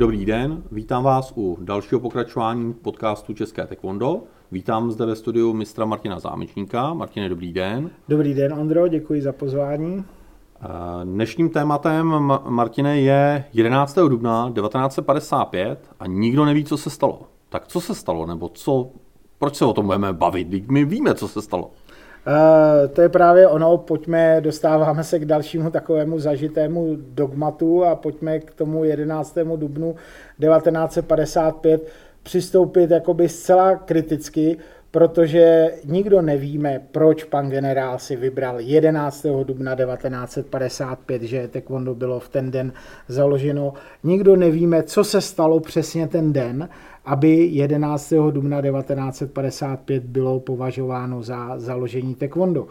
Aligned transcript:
Dobrý 0.00 0.24
den, 0.24 0.62
vítám 0.72 1.04
vás 1.04 1.32
u 1.36 1.58
dalšího 1.60 2.00
pokračování 2.00 2.74
podcastu 2.74 3.34
České 3.34 3.66
taekwondo. 3.66 4.22
Vítám 4.52 4.90
zde 4.90 5.06
ve 5.06 5.16
studiu 5.16 5.52
mistra 5.52 5.84
Martina 5.84 6.18
Zámečníka. 6.20 6.94
Martine, 6.94 7.28
dobrý 7.28 7.52
den. 7.52 7.90
Dobrý 8.08 8.34
den, 8.34 8.52
Ondro, 8.52 8.88
děkuji 8.88 9.22
za 9.22 9.32
pozvání. 9.32 10.04
Eh, 10.62 10.68
dnešním 11.04 11.50
tématem, 11.50 12.32
Martine, 12.48 13.00
je 13.00 13.44
11. 13.52 14.08
dubna 14.08 14.52
1955 14.54 15.90
a 16.00 16.06
nikdo 16.06 16.44
neví, 16.44 16.64
co 16.64 16.76
se 16.76 16.90
stalo. 16.90 17.22
Tak 17.48 17.66
co 17.66 17.80
se 17.80 17.94
stalo, 17.94 18.26
nebo 18.26 18.48
co, 18.48 18.90
proč 19.38 19.56
se 19.56 19.64
o 19.64 19.72
tom 19.72 19.86
budeme 19.86 20.12
bavit? 20.12 20.70
My 20.70 20.84
víme, 20.84 21.14
co 21.14 21.28
se 21.28 21.42
stalo. 21.42 21.70
Uh, 22.26 22.88
to 22.92 23.02
je 23.02 23.08
právě 23.08 23.48
ono, 23.48 23.78
pojďme, 23.78 24.40
dostáváme 24.40 25.04
se 25.04 25.18
k 25.18 25.24
dalšímu 25.24 25.70
takovému 25.70 26.18
zažitému 26.18 26.96
dogmatu 26.96 27.84
a 27.84 27.96
pojďme 27.96 28.38
k 28.38 28.54
tomu 28.54 28.84
11. 28.84 29.38
dubnu 29.56 29.94
1955 30.40 31.88
přistoupit 32.22 32.90
jakoby 32.90 33.28
zcela 33.28 33.76
kriticky, 33.76 34.56
protože 34.90 35.72
nikdo 35.84 36.22
nevíme, 36.22 36.80
proč 36.92 37.24
pan 37.24 37.50
generál 37.50 37.98
si 37.98 38.16
vybral 38.16 38.60
11. 38.60 39.26
dubna 39.44 39.76
1955, 39.76 41.22
že 41.22 41.48
taekwondo 41.48 41.94
bylo 41.94 42.20
v 42.20 42.28
ten 42.28 42.50
den 42.50 42.72
založeno. 43.08 43.72
Nikdo 44.04 44.36
nevíme, 44.36 44.82
co 44.82 45.04
se 45.04 45.20
stalo 45.20 45.60
přesně 45.60 46.08
ten 46.08 46.32
den, 46.32 46.68
aby 47.04 47.28
11. 47.52 48.12
dubna 48.30 48.62
1955 48.62 50.04
bylo 50.04 50.40
považováno 50.40 51.22
za 51.22 51.58
založení 51.58 52.14
taekwondo. 52.14 52.66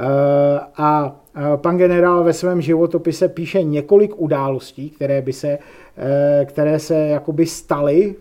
Eh, 0.00 0.60
a 0.76 1.20
eh, 1.36 1.56
pan 1.56 1.76
generál 1.78 2.24
ve 2.24 2.32
svém 2.32 2.60
životopise 2.60 3.28
píše 3.28 3.62
několik 3.62 4.20
událostí, 4.20 4.90
které, 4.90 5.22
by 5.22 5.32
se, 5.32 5.58
eh, 5.96 6.44
které 6.44 6.78
se 6.78 6.94
jakoby 6.94 7.46
staly 7.46 8.14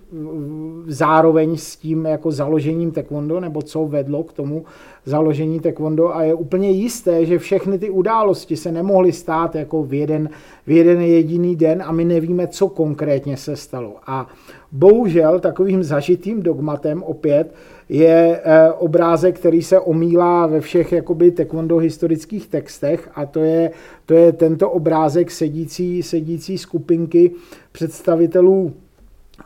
zároveň 0.87 1.57
s 1.57 1.75
tím 1.75 2.05
jako 2.05 2.31
založením 2.31 2.91
taekwondo, 2.91 3.39
nebo 3.39 3.61
co 3.61 3.85
vedlo 3.85 4.23
k 4.23 4.33
tomu 4.33 4.65
založení 5.05 5.59
taekwondo 5.59 6.15
a 6.15 6.23
je 6.23 6.33
úplně 6.33 6.69
jisté, 6.71 7.25
že 7.25 7.39
všechny 7.39 7.79
ty 7.79 7.89
události 7.89 8.57
se 8.57 8.71
nemohly 8.71 9.11
stát 9.11 9.55
jako 9.55 9.83
v 9.83 9.93
jeden, 9.93 10.29
v 10.67 10.71
jeden 10.71 11.01
jediný 11.01 11.55
den 11.55 11.83
a 11.85 11.91
my 11.91 12.05
nevíme, 12.05 12.47
co 12.47 12.67
konkrétně 12.69 13.37
se 13.37 13.55
stalo. 13.55 13.95
A 14.07 14.27
bohužel 14.71 15.39
takovým 15.39 15.83
zažitým 15.83 16.43
dogmatem 16.43 17.03
opět 17.03 17.53
je 17.89 18.41
eh, 18.43 18.71
obrázek, 18.71 19.39
který 19.39 19.61
se 19.61 19.79
omílá 19.79 20.47
ve 20.47 20.61
všech 20.61 20.91
jakoby 20.91 21.31
taekwondo 21.31 21.77
historických 21.77 22.47
textech 22.47 23.09
a 23.15 23.25
to 23.25 23.39
je, 23.39 23.71
to 24.05 24.13
je 24.13 24.31
tento 24.31 24.69
obrázek 24.69 25.31
sedící, 25.31 26.03
sedící 26.03 26.57
skupinky 26.57 27.31
představitelů 27.71 28.73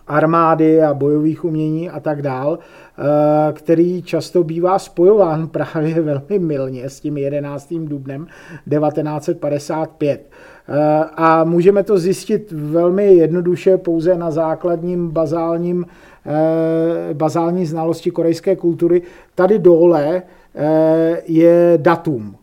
armády 0.07 0.81
a 0.81 0.93
bojových 0.93 1.45
umění 1.45 1.89
a 1.89 1.99
tak 1.99 2.21
dál, 2.21 2.59
eh, 2.59 3.53
který 3.53 4.03
často 4.03 4.43
bývá 4.43 4.79
spojován 4.79 5.47
právě 5.47 6.01
velmi 6.01 6.39
milně 6.39 6.89
s 6.89 6.99
tím 6.99 7.17
11. 7.17 7.73
dubnem 7.87 8.27
1955. 8.69 10.29
Eh, 10.67 11.05
a 11.15 11.43
můžeme 11.43 11.83
to 11.83 11.97
zjistit 11.97 12.51
velmi 12.51 13.13
jednoduše 13.13 13.77
pouze 13.77 14.17
na 14.17 14.31
základním 14.31 15.09
bazálním, 15.09 15.85
bazální 17.13 17.65
znalosti 17.65 18.11
korejské 18.11 18.55
kultury. 18.55 19.01
Tady 19.35 19.59
dole 19.59 20.21
je 21.27 21.73
datum. 21.77 22.35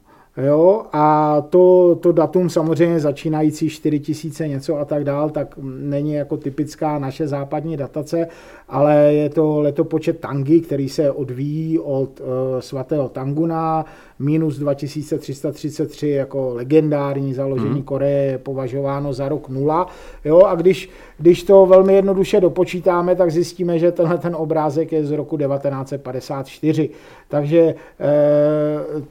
Jo, 0.46 0.82
a 0.92 1.36
to, 1.50 1.94
to 2.02 2.12
datum 2.12 2.50
samozřejmě 2.50 3.00
začínající 3.00 3.68
4000 3.68 4.48
něco 4.48 4.78
a 4.78 4.84
tak 4.84 5.04
dál, 5.04 5.30
tak 5.30 5.54
není 5.62 6.12
jako 6.12 6.36
typická 6.36 6.98
naše 6.98 7.28
západní 7.28 7.76
datace, 7.76 8.26
ale 8.68 8.94
je 9.14 9.28
to 9.28 9.60
letopočet 9.60 10.20
Tangy, 10.20 10.60
který 10.60 10.88
se 10.88 11.10
odvíjí 11.10 11.78
od 11.78 12.20
uh, 12.20 12.26
svatého 12.60 13.08
Tanguna, 13.08 13.84
minus 14.18 14.58
2333 14.58 16.08
jako 16.08 16.50
legendární 16.54 17.34
založení 17.34 17.70
hmm. 17.70 17.82
Koreje 17.82 18.22
je 18.22 18.38
považováno 18.38 19.12
za 19.12 19.28
rok 19.28 19.48
nula. 19.48 19.86
Jo, 20.24 20.42
a 20.42 20.54
když, 20.54 20.90
když 21.18 21.42
to 21.42 21.66
velmi 21.66 21.94
jednoduše 21.94 22.40
dopočítáme, 22.40 23.16
tak 23.16 23.30
zjistíme, 23.30 23.78
že 23.78 23.92
tenhle 23.92 24.18
ten 24.18 24.36
obrázek 24.36 24.92
je 24.92 25.06
z 25.06 25.10
roku 25.10 25.36
1954. 25.36 26.90
Takže 27.28 27.60
eh, 27.60 27.74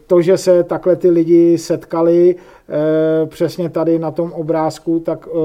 to, 0.08 0.22
že 0.22 0.38
se 0.38 0.64
takhle 0.64 0.96
ty 0.96 1.10
lidi 1.10 1.58
setkali 1.58 2.36
eh, 2.36 3.26
přesně 3.26 3.70
tady 3.70 4.00
na 4.00 4.12
tom 4.12 4.32
obrázku, 4.32 5.00
tak 5.00 5.28
eh, 5.28 5.38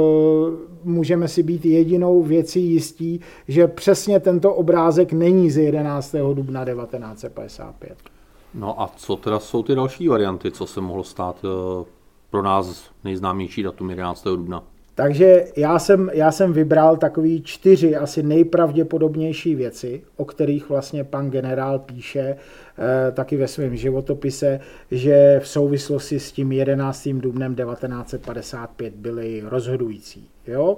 můžeme 0.85 1.29
si 1.29 1.43
být 1.43 1.67
jedinou 1.67 2.23
věcí 2.23 2.73
jistí, 2.73 3.21
že 3.49 3.69
přesně 3.69 4.21
tento 4.21 4.55
obrázek 4.55 5.13
není 5.13 5.51
z 5.51 5.57
11. 5.57 6.15
dubna 6.35 6.65
1955. 6.65 8.22
No 8.55 8.83
a 8.83 8.91
co 8.97 9.17
teda 9.17 9.39
jsou 9.39 9.63
ty 9.63 9.75
další 9.75 10.09
varianty, 10.09 10.51
co 10.51 10.67
se 10.67 10.81
mohlo 10.81 11.05
stát 11.05 11.37
eh, 11.45 11.85
pro 12.31 12.43
nás 12.43 12.91
nejznámější 13.05 13.63
datum 13.63 13.91
11. 13.91 14.25
dubna? 14.25 14.63
Takže 14.95 15.45
já 15.57 15.79
jsem, 15.79 16.11
já 16.13 16.33
jsem 16.33 16.53
vybral 16.53 16.97
takový 16.97 17.43
čtyři 17.43 17.97
asi 17.97 18.23
nejpravděpodobnější 18.23 19.55
věci, 19.55 20.03
o 20.17 20.25
kterých 20.25 20.69
vlastně 20.69 21.05
pan 21.05 21.31
generál 21.31 21.79
píše 21.79 22.21
eh, 22.37 23.13
taky 23.13 23.37
ve 23.37 23.49
svém 23.49 23.77
životopise, 23.77 24.61
že 24.91 25.41
v 25.43 25.49
souvislosti 25.49 26.21
s 26.21 26.33
tím 26.33 26.53
11. 26.53 27.09
dubnem 27.09 27.55
1955 27.55 28.95
byly 28.95 29.43
rozhodující. 29.45 30.29
Jo? 30.47 30.77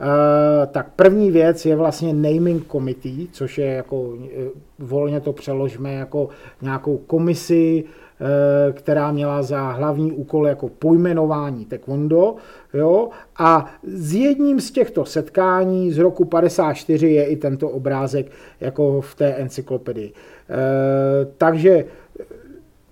Eh, 0.00 0.66
tak 0.66 0.90
první 0.96 1.30
věc 1.30 1.66
je 1.66 1.76
vlastně 1.76 2.12
naming 2.12 2.66
committee, 2.72 3.26
což 3.32 3.58
je 3.58 3.66
jako, 3.66 4.14
eh, 4.24 4.48
volně 4.78 5.20
to 5.20 5.32
přeložme 5.32 5.92
jako 5.92 6.28
nějakou 6.62 6.96
komisi, 6.96 7.84
eh, 7.84 8.72
která 8.72 9.12
měla 9.12 9.42
za 9.42 9.70
hlavní 9.72 10.12
úkol 10.12 10.46
jako 10.46 10.68
pojmenování 10.68 11.64
taekwondo. 11.64 12.34
Jo? 12.74 13.08
A 13.38 13.66
s 13.82 14.14
jedním 14.14 14.60
z 14.60 14.70
těchto 14.70 15.04
setkání 15.04 15.92
z 15.92 15.98
roku 15.98 16.24
54 16.24 17.08
je 17.08 17.24
i 17.24 17.36
tento 17.36 17.68
obrázek 17.68 18.30
jako 18.60 19.00
v 19.00 19.14
té 19.14 19.26
encyklopedii. 19.34 20.12
Takže 21.38 21.84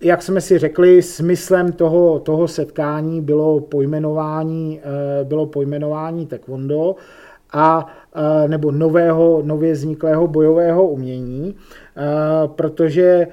jak 0.00 0.22
jsme 0.22 0.40
si 0.40 0.58
řekli, 0.58 1.02
smyslem 1.02 1.72
toho, 1.72 2.18
toho 2.18 2.48
setkání 2.48 3.20
bylo 3.20 3.60
pojmenování, 3.60 4.80
eh, 4.80 5.24
bylo 5.24 5.46
pojmenování 5.46 6.26
taekwondo 6.26 6.96
a 7.52 7.86
eh, 8.14 8.48
nebo 8.48 8.72
nového, 8.72 9.42
nově 9.44 9.72
vzniklého 9.72 10.26
bojového 10.26 10.86
umění, 10.86 11.54
eh, 11.96 12.00
protože 12.48 13.26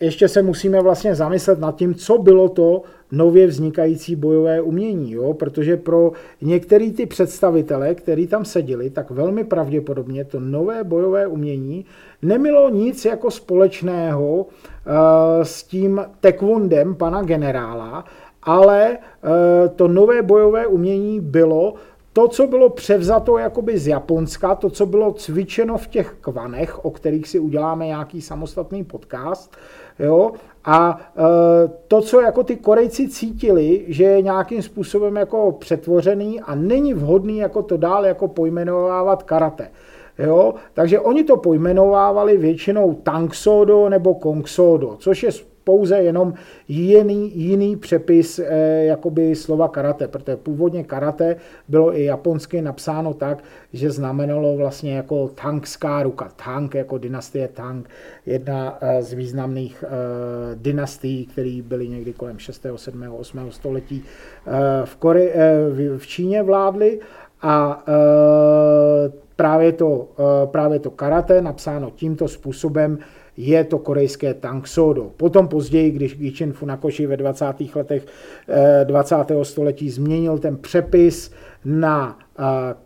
ještě 0.00 0.28
se 0.28 0.42
musíme 0.42 0.80
vlastně 0.80 1.14
zamyslet 1.14 1.58
nad 1.58 1.76
tím, 1.76 1.94
co 1.94 2.18
bylo 2.18 2.48
to 2.48 2.82
nově 3.12 3.46
vznikající 3.46 4.16
bojové 4.16 4.60
umění, 4.60 5.12
jo? 5.12 5.34
protože 5.34 5.76
pro 5.76 6.12
některý 6.40 6.92
ty 6.92 7.06
představitele, 7.06 7.94
který 7.94 8.26
tam 8.26 8.44
seděli, 8.44 8.90
tak 8.90 9.10
velmi 9.10 9.44
pravděpodobně 9.44 10.24
to 10.24 10.40
nové 10.40 10.84
bojové 10.84 11.26
umění 11.26 11.84
nemělo 12.22 12.70
nic 12.70 13.04
jako 13.04 13.30
společného 13.30 14.36
uh, 14.36 14.44
s 15.42 15.62
tím 15.62 16.04
tekvondem 16.20 16.94
pana 16.94 17.22
generála, 17.22 18.04
ale 18.42 18.98
uh, 18.98 19.68
to 19.76 19.88
nové 19.88 20.22
bojové 20.22 20.66
umění 20.66 21.20
bylo 21.20 21.74
to, 22.16 22.28
co 22.28 22.46
bylo 22.46 22.70
převzato 22.70 23.38
jakoby 23.38 23.78
z 23.78 23.86
Japonska, 23.86 24.54
to, 24.54 24.70
co 24.70 24.86
bylo 24.86 25.12
cvičeno 25.12 25.78
v 25.78 25.86
těch 25.86 26.16
kvanech, 26.20 26.84
o 26.84 26.90
kterých 26.90 27.28
si 27.28 27.38
uděláme 27.38 27.86
nějaký 27.86 28.22
samostatný 28.22 28.84
podcast, 28.84 29.56
jo, 29.98 30.32
a 30.64 31.00
e, 31.16 31.22
to, 31.88 32.00
co 32.00 32.20
jako 32.20 32.42
ty 32.42 32.56
Korejci 32.56 33.08
cítili, 33.08 33.84
že 33.88 34.04
je 34.04 34.22
nějakým 34.22 34.62
způsobem 34.62 35.16
jako 35.16 35.52
přetvořený 35.52 36.40
a 36.40 36.54
není 36.54 36.94
vhodný 36.94 37.38
jako 37.38 37.62
to 37.62 37.76
dál 37.76 38.06
jako 38.06 38.28
pojmenovávat 38.28 39.22
karate. 39.22 39.70
Jo? 40.18 40.54
Takže 40.74 41.00
oni 41.00 41.24
to 41.24 41.36
pojmenovávali 41.36 42.36
většinou 42.36 42.94
Tangsodo 42.94 43.88
nebo 43.88 44.14
Kongsodo, 44.14 44.96
což 44.98 45.22
je 45.22 45.30
pouze 45.66 45.96
jenom 45.98 46.34
jiný, 46.68 47.38
jiný 47.38 47.76
přepis 47.76 48.38
eh, 48.38 48.84
jakoby 48.84 49.34
slova 49.34 49.68
karate, 49.68 50.08
protože 50.08 50.36
původně 50.36 50.84
karate 50.84 51.36
bylo 51.68 51.98
i 51.98 52.04
japonsky 52.04 52.62
napsáno 52.62 53.14
tak, 53.14 53.44
že 53.72 53.90
znamenalo 53.90 54.56
vlastně 54.56 54.96
jako 54.96 55.28
tankská 55.28 56.02
ruka. 56.02 56.30
Tank 56.44 56.74
jako 56.74 56.98
dynastie 56.98 57.48
Tang, 57.48 57.88
jedna 58.26 58.78
eh, 58.80 59.02
z 59.02 59.12
významných 59.12 59.84
eh, 59.86 59.90
dynastií, 60.54 61.26
které 61.26 61.62
byly 61.62 61.88
někdy 61.88 62.12
kolem 62.12 62.38
6., 62.38 62.66
7., 62.76 63.02
8. 63.12 63.50
století 63.50 64.04
eh, 64.46 64.50
v, 64.84 64.96
Kore, 64.96 65.22
eh, 65.22 65.98
v 65.98 66.06
Číně 66.06 66.42
vládly 66.42 67.00
a 67.42 67.84
eh, 67.88 69.25
právě 69.36 69.72
to, 69.72 70.08
právě 70.46 70.78
to 70.78 70.90
karate, 70.90 71.42
napsáno 71.42 71.90
tímto 71.90 72.28
způsobem, 72.28 72.98
je 73.36 73.64
to 73.64 73.78
korejské 73.78 74.34
Tang 74.34 74.66
Sodo. 74.66 75.10
Potom 75.16 75.48
později, 75.48 75.90
když 75.90 76.16
Gichin 76.18 76.52
Funakoshi 76.52 77.06
ve 77.06 77.16
20. 77.16 77.44
letech 77.74 78.06
20. 78.84 79.16
století 79.42 79.90
změnil 79.90 80.38
ten 80.38 80.56
přepis 80.56 81.30
na 81.64 82.18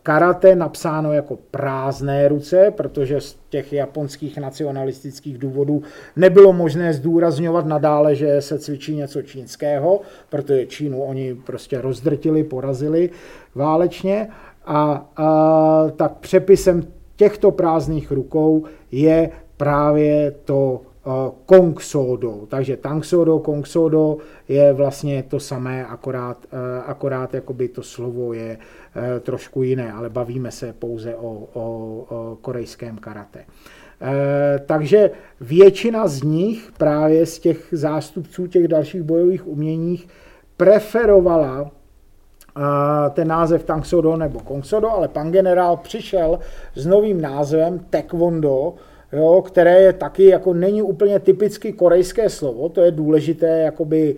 karate 0.03 0.55
napsáno 0.55 1.13
jako 1.13 1.39
prázdné 1.51 2.29
ruce, 2.29 2.73
protože 2.77 3.21
z 3.21 3.37
těch 3.49 3.73
japonských 3.73 4.39
nacionalistických 4.39 5.39
důvodů 5.39 5.83
nebylo 6.17 6.53
možné 6.53 6.93
zdůrazňovat 6.93 7.67
nadále, 7.67 8.15
že 8.15 8.43
se 8.43 8.59
cvičí 8.59 8.97
něco 8.97 9.23
čínského, 9.23 10.01
protože 10.31 10.67
Čínu 10.67 11.03
oni 11.03 11.35
prostě 11.35 11.81
rozdrtili, 11.81 12.45
porazili 12.45 13.11
válečně 13.55 14.29
a, 14.65 15.11
a 15.17 15.85
tak 15.97 16.19
přepisem 16.19 16.83
těchto 17.17 17.51
prázdných 17.51 18.13
rukou 18.13 18.65
je 18.93 19.31
právě 19.57 20.31
to 20.45 20.81
Kong 21.47 21.81
Sodo. 21.81 22.47
Takže 22.49 22.77
Tang 22.77 23.05
Sodo, 23.05 23.39
Kong 23.39 23.67
Sodo 23.67 24.17
je 24.49 24.73
vlastně 24.73 25.23
to 25.23 25.41
samé, 25.41 25.87
akorát, 25.87 26.47
akorát 26.87 27.35
jakoby 27.35 27.69
to 27.69 27.83
slovo 27.83 28.33
je 28.33 28.59
Eh, 28.97 29.21
trošku 29.21 29.63
jiné, 29.63 29.93
ale 29.93 30.11
bavíme 30.11 30.51
se 30.51 30.73
pouze 30.73 31.15
o, 31.15 31.49
o, 31.53 31.63
o 32.09 32.39
korejském 32.41 32.99
karate. 32.99 33.45
Eh, 34.01 34.59
takže 34.67 35.11
většina 35.41 36.09
z 36.09 36.23
nich, 36.23 36.73
právě 36.79 37.27
z 37.27 37.39
těch 37.39 37.69
zástupců 37.73 38.47
těch 38.47 38.69
dalších 38.69 39.03
bojových 39.03 39.47
uměních, 39.47 40.09
preferovala 40.57 41.67
eh, 41.67 41.80
ten 43.11 43.29
název 43.29 43.65
Tangsodo 43.65 44.17
nebo 44.17 44.41
Kongsodo, 44.41 44.91
ale 44.91 45.09
pan 45.09 45.33
generál 45.33 45.77
přišel 45.77 46.39
s 46.75 46.87
novým 46.87 47.21
názvem 47.21 47.79
Taekwondo, 47.91 48.75
jo, 49.13 49.43
které 49.47 49.81
je 49.81 49.93
taky 49.93 50.25
jako 50.25 50.55
není 50.55 50.83
úplně 50.83 51.19
typicky 51.19 51.73
korejské 51.73 52.31
slovo, 52.31 52.69
to 52.69 52.81
je 52.81 52.91
důležité 52.91 53.61
jakoby 53.61 54.17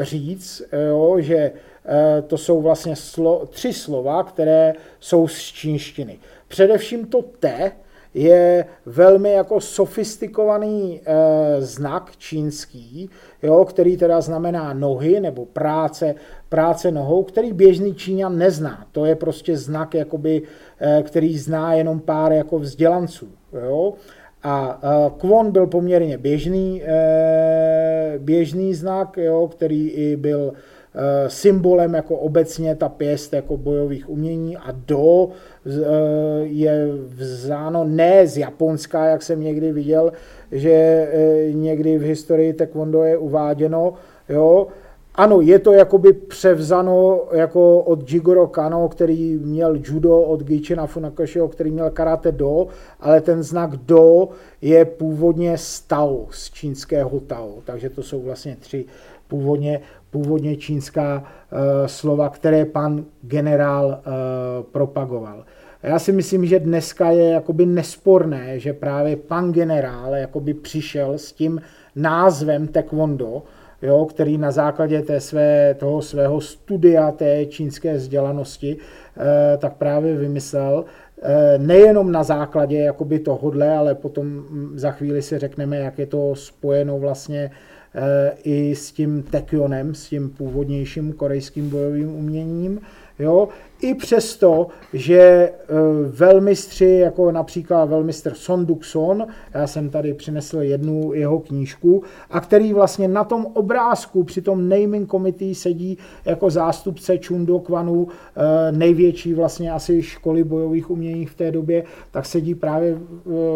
říct, 0.00 0.62
jo, 0.88 1.16
že 1.18 1.52
Eh, 1.86 2.22
to 2.22 2.38
jsou 2.38 2.62
vlastně 2.62 2.96
slo, 2.96 3.46
tři 3.46 3.72
slova, 3.72 4.22
které 4.22 4.72
jsou 5.00 5.28
z 5.28 5.38
čínštiny. 5.38 6.18
Především 6.48 7.06
to 7.06 7.22
te 7.22 7.72
je 8.14 8.64
velmi 8.86 9.32
jako 9.32 9.60
sofistikovaný 9.60 11.00
e, 11.00 11.12
znak 11.60 12.12
čínský, 12.18 13.10
jo, 13.42 13.64
který 13.64 13.96
teda 13.96 14.20
znamená 14.20 14.72
nohy 14.72 15.20
nebo 15.20 15.44
práce, 15.44 16.14
práce 16.48 16.90
nohou, 16.90 17.22
který 17.22 17.52
běžný 17.52 17.94
Číňan 17.94 18.38
nezná. 18.38 18.86
To 18.92 19.04
je 19.04 19.14
prostě 19.14 19.56
znak, 19.56 19.94
jakoby, 19.94 20.42
e, 20.80 21.02
který 21.02 21.38
zná 21.38 21.74
jenom 21.74 22.00
pár 22.00 22.32
jako 22.32 22.58
vzdělanců. 22.58 23.28
Jo. 23.66 23.92
A 24.42 24.80
e, 24.82 25.10
kvon 25.18 25.50
byl 25.50 25.66
poměrně 25.66 26.18
běžný, 26.18 26.82
běžný 28.18 28.74
znak, 28.74 29.16
jo, 29.16 29.48
který 29.48 29.88
i 29.88 30.16
byl 30.16 30.52
Eh, 30.52 30.83
symbolem 31.28 31.94
jako 31.94 32.16
obecně 32.16 32.74
ta 32.76 32.88
pěst 32.88 33.32
jako 33.32 33.56
bojových 33.56 34.10
umění 34.10 34.56
a 34.56 34.72
do 34.86 35.28
eh, 35.28 35.70
je 36.42 36.88
vzáno 37.06 37.84
ne 37.84 38.26
z 38.26 38.38
Japonska, 38.38 39.06
jak 39.06 39.22
jsem 39.22 39.40
někdy 39.40 39.72
viděl, 39.72 40.12
že 40.52 40.70
eh, 40.70 41.52
někdy 41.52 41.98
v 41.98 42.02
historii 42.02 42.52
taekwondo 42.52 43.02
je 43.02 43.18
uváděno, 43.18 43.94
jo, 44.28 44.66
ano, 45.14 45.40
je 45.40 45.58
to 45.58 45.72
jakoby 45.72 46.12
převzano 46.12 47.22
jako 47.32 47.80
od 47.80 48.10
Jigoro 48.10 48.46
Kano, 48.46 48.88
který 48.88 49.38
měl 49.42 49.78
judo, 49.84 50.20
od 50.20 50.42
Gichina 50.42 50.86
Funakashiho, 50.86 51.48
který 51.48 51.70
měl 51.70 51.90
karate 51.90 52.32
do, 52.32 52.66
ale 53.00 53.20
ten 53.20 53.42
znak 53.42 53.76
do 53.76 54.28
je 54.62 54.84
původně 54.84 55.58
z 55.58 55.80
Tao, 55.80 56.26
z 56.30 56.50
čínského 56.50 57.20
Tao. 57.20 57.62
Takže 57.64 57.90
to 57.90 58.02
jsou 58.02 58.22
vlastně 58.22 58.56
tři 58.60 58.84
původně 59.34 59.80
původně 60.14 60.56
čínská 60.56 61.24
eh, 61.24 61.88
slova, 61.88 62.28
které 62.28 62.64
pan 62.64 63.04
generál 63.22 63.98
eh, 63.98 64.02
propagoval. 64.72 65.44
Já 65.82 65.98
si 65.98 66.12
myslím, 66.12 66.46
že 66.46 66.60
dneska 66.60 67.10
je 67.10 67.30
jakoby 67.30 67.66
nesporné, 67.66 68.58
že 68.58 68.72
právě 68.72 69.16
pan 69.16 69.52
generál 69.52 70.14
jakoby 70.14 70.54
přišel 70.54 71.18
s 71.18 71.32
tím 71.32 71.60
názvem 71.96 72.68
taekwondo, 72.68 73.42
jo, 73.82 74.06
který 74.06 74.38
na 74.38 74.50
základě 74.50 75.02
té 75.02 75.20
své, 75.20 75.74
toho 75.74 76.02
svého 76.02 76.40
studia 76.40 77.12
té 77.12 77.46
čínské 77.46 77.94
vzdělanosti 77.94 78.76
eh, 78.76 79.58
tak 79.58 79.76
právě 79.76 80.16
vymyslel, 80.16 80.84
nejenom 81.58 82.12
na 82.12 82.22
základě 82.22 82.78
jakoby 82.78 83.18
tohodle, 83.18 83.76
ale 83.76 83.94
potom 83.94 84.26
hm, 84.26 84.72
za 84.76 84.90
chvíli 84.90 85.22
si 85.22 85.38
řekneme, 85.38 85.76
jak 85.76 85.98
je 85.98 86.06
to 86.06 86.34
spojeno 86.34 86.98
vlastně 86.98 87.50
Eh, 87.50 87.50
i 88.44 88.74
s 88.74 88.92
tím 88.92 89.22
tekionem, 89.22 89.94
s 89.94 90.08
tím 90.08 90.30
původnějším 90.30 91.12
korejským 91.12 91.70
bojovým 91.70 92.14
uměním. 92.14 92.80
Jo? 93.18 93.48
I 93.80 93.94
přesto, 93.94 94.66
že 94.92 95.18
eh, 95.18 95.52
velmistři, 96.06 96.86
jako 96.86 97.32
například 97.32 97.84
velmistr 97.84 98.34
Son 98.34 98.66
Dukson, 98.66 99.26
já 99.54 99.66
jsem 99.66 99.90
tady 99.90 100.14
přinesl 100.14 100.60
jednu 100.60 101.12
jeho 101.12 101.40
knížku, 101.40 102.02
a 102.30 102.40
který 102.40 102.72
vlastně 102.72 103.08
na 103.08 103.24
tom 103.24 103.46
obrázku 103.46 104.24
při 104.24 104.42
tom 104.42 104.68
naming 104.68 105.10
committee 105.10 105.54
sedí 105.54 105.98
jako 106.24 106.50
zástupce 106.50 107.18
Chundokvanu, 107.26 108.08
eh, 108.08 108.72
největší 108.72 109.34
vlastně 109.34 109.72
asi 109.72 110.02
školy 110.02 110.44
bojových 110.44 110.90
umění 110.90 111.26
v 111.26 111.34
té 111.34 111.50
době, 111.50 111.84
tak 112.10 112.26
sedí 112.26 112.54
právě 112.54 112.98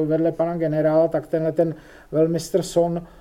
vedle 0.05 0.33
pana 0.33 0.57
generála, 0.57 1.09
tak 1.09 1.27
tenhle 1.27 1.53
ten 1.53 1.75
velmistr 2.13 2.63
Son 2.63 2.97
Eh, 2.97 3.18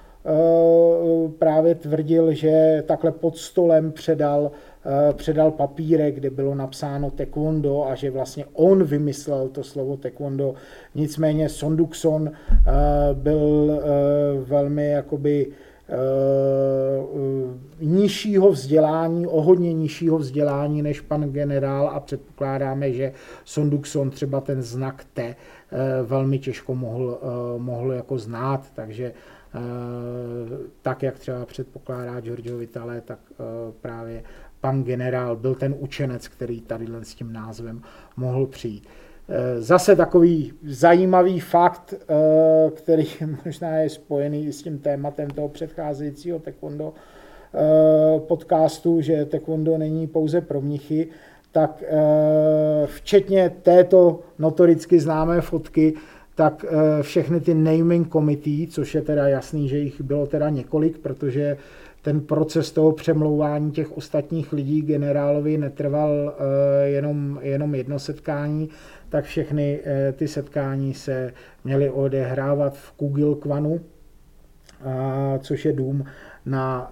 právě 1.40 1.76
tvrdil, 1.76 2.34
že 2.34 2.84
takhle 2.88 3.12
pod 3.12 3.38
stolem 3.38 3.92
předal, 3.92 4.52
eh, 4.86 5.14
předal 5.14 5.52
papírek, 5.52 6.16
kde 6.16 6.30
bylo 6.30 6.56
napsáno 6.56 7.12
taekwondo 7.12 7.88
a 7.88 7.96
že 7.96 8.12
vlastně 8.12 8.46
on 8.54 8.84
vymyslel 8.84 9.50
to 9.50 9.64
slovo 9.64 9.98
taekwondo. 9.98 10.54
Nicméně 10.96 11.50
Sondukson 11.50 12.32
eh, 12.32 12.72
byl 13.14 13.82
velmi 14.46 14.90
jakoby 14.90 15.48
nižšího 17.80 18.52
vzdělání, 18.52 19.28
o 19.28 19.42
hodně 19.42 19.74
nižšího 19.74 20.18
vzdělání 20.18 20.82
než 20.82 21.02
pan 21.02 21.24
generál 21.24 21.88
a 21.88 22.00
předpokládáme, 22.00 22.92
že 22.94 23.12
Sondukson 23.46 24.10
třeba 24.10 24.42
ten 24.42 24.62
znak 24.62 25.06
T 25.14 25.36
velmi 26.04 26.40
těžko 26.40 26.76
mohl, 26.76 27.20
mohl 27.58 27.92
jako 27.92 28.18
znát, 28.18 28.62
takže 28.76 29.14
Eh, 29.14 29.37
tak, 30.82 31.04
jak 31.04 31.20
třeba 31.20 31.46
předpokládá 31.46 32.20
Giorgio 32.20 32.58
Vitale, 32.58 33.02
tak 33.02 33.20
eh, 33.32 33.36
právě 33.82 34.24
pan 34.62 34.84
generál 34.84 35.36
byl 35.36 35.56
ten 35.56 35.76
učenec, 35.80 36.28
který 36.28 36.62
tady 36.62 36.88
s 37.02 37.16
tím 37.16 37.34
názvem 37.34 37.82
mohl 38.18 38.48
přijít. 38.48 38.88
Eh, 39.30 39.62
zase 39.62 39.96
takový 39.96 40.54
zajímavý 40.64 41.40
fakt, 41.40 41.94
který 42.76 43.08
možná 43.46 43.78
je 43.78 43.90
spojený 43.90 44.54
s 44.54 44.64
tím 44.64 44.80
tématem 44.80 45.30
toho 45.30 45.50
předcházejícího 45.50 46.40
taekwondo 46.40 46.94
podcastu, 48.18 49.02
že 49.02 49.26
taekwondo 49.26 49.78
není 49.78 50.08
pouze 50.08 50.42
pro 50.42 50.62
mnichy, 50.62 51.08
tak 51.52 51.84
včetně 52.86 53.50
této 53.50 54.20
notoricky 54.40 55.00
známé 55.00 55.42
fotky 55.42 55.94
tak 56.38 56.66
eh, 56.70 57.04
všechny 57.04 57.40
ty 57.40 57.54
naming 57.54 58.12
committee, 58.12 58.68
což 58.68 58.96
je 58.96 59.02
teda 59.02 59.28
jasný, 59.28 59.70
že 59.70 59.78
jich 59.78 60.02
bylo 60.02 60.28
teda 60.28 60.50
několik, 60.50 60.98
protože 60.98 61.58
ten 62.02 62.22
proces 62.22 62.72
toho 62.72 62.92
přemlouvání 62.92 63.72
těch 63.72 63.98
ostatních 63.98 64.54
lidí 64.54 64.82
generálovi 64.82 65.58
netrval 65.58 66.34
eh, 66.34 66.88
jenom, 66.88 67.40
jenom 67.42 67.76
jedno 67.76 68.00
setkání, 68.00 68.70
tak 69.10 69.26
všechny 69.26 69.80
eh, 69.84 70.14
ty 70.14 70.28
setkání 70.28 70.94
se 70.94 71.34
měly 71.64 71.90
odehrávat 71.90 72.78
v 72.78 72.92
Kugilkvanu, 72.92 73.80
což 75.40 75.66
je 75.66 75.74
dům 75.74 76.06
na 76.46 76.92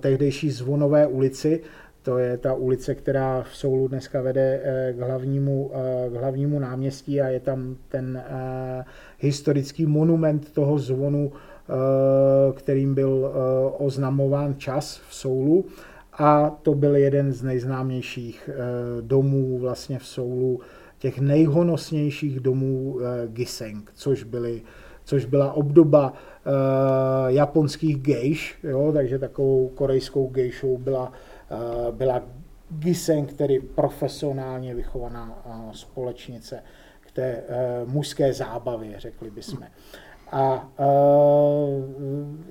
tehdejší 0.00 0.50
Zvonové 0.50 1.06
ulici, 1.06 1.60
to 2.02 2.18
je 2.18 2.38
ta 2.38 2.54
ulice, 2.54 2.94
která 2.94 3.42
v 3.42 3.56
Soulu 3.56 3.88
dneska 3.88 4.22
vede 4.22 4.60
eh, 4.62 4.92
k 4.92 5.00
hlavnímu, 5.00 5.70
eh, 5.74 6.10
k 6.10 6.12
hlavnímu 6.12 6.58
náměstí 6.58 7.20
a 7.20 7.28
je 7.28 7.40
tam 7.40 7.76
ten 7.88 8.22
eh, 8.26 8.84
historický 9.18 9.86
monument 9.86 10.52
toho 10.52 10.78
zvonu, 10.78 11.32
kterým 12.54 12.94
byl 12.94 13.32
oznamován 13.78 14.54
čas 14.58 15.00
v 15.08 15.14
Soulu. 15.14 15.64
A 16.12 16.50
to 16.62 16.74
byl 16.74 16.96
jeden 16.96 17.32
z 17.32 17.42
nejznámějších 17.42 18.50
domů 19.00 19.58
vlastně 19.58 19.98
v 19.98 20.06
Soulu, 20.06 20.60
těch 20.98 21.20
nejhonosnějších 21.20 22.40
domů 22.40 22.98
Giseng, 23.26 23.92
což, 23.94 24.22
byly, 24.24 24.62
což 25.04 25.24
byla 25.24 25.52
obdoba 25.52 26.12
japonských 27.26 27.96
gejš, 28.02 28.58
jo, 28.62 28.90
takže 28.94 29.18
takovou 29.18 29.68
korejskou 29.68 30.26
gejšou 30.26 30.78
byla 30.78 31.12
byla 31.90 32.22
Giseng, 32.70 33.32
tedy 33.32 33.60
profesionálně 33.60 34.74
vychovaná 34.74 35.42
společnice, 35.72 36.62
k 37.00 37.10
té 37.10 37.42
mužské 37.86 38.32
zábavě, 38.32 39.00
řekli 39.00 39.30
bychom. 39.30 39.58
A 40.32 40.72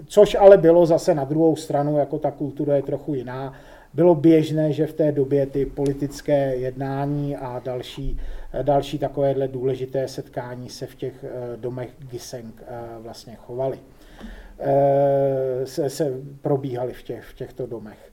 což 0.05 0.35
ale 0.39 0.57
bylo 0.57 0.85
zase 0.85 1.15
na 1.15 1.23
druhou 1.23 1.55
stranu, 1.55 1.97
jako 1.97 2.19
ta 2.19 2.31
kultura 2.31 2.75
je 2.75 2.81
trochu 2.81 3.13
jiná, 3.13 3.53
bylo 3.93 4.15
běžné, 4.15 4.73
že 4.73 4.87
v 4.87 4.93
té 4.93 5.11
době 5.11 5.45
ty 5.45 5.65
politické 5.65 6.55
jednání 6.55 7.35
a 7.35 7.61
další, 7.65 8.19
další 8.61 8.99
takovéhle 8.99 9.47
důležité 9.47 10.07
setkání 10.07 10.69
se 10.69 10.85
v 10.85 10.95
těch 10.95 11.25
domech 11.55 11.89
Giseng 12.11 12.63
vlastně 12.99 13.35
chovaly. 13.35 13.79
Se, 15.63 15.89
se 15.89 16.13
probíhaly 16.41 16.93
v, 16.93 17.03
těch, 17.03 17.23
v 17.23 17.33
těchto 17.33 17.67
domech. 17.67 18.11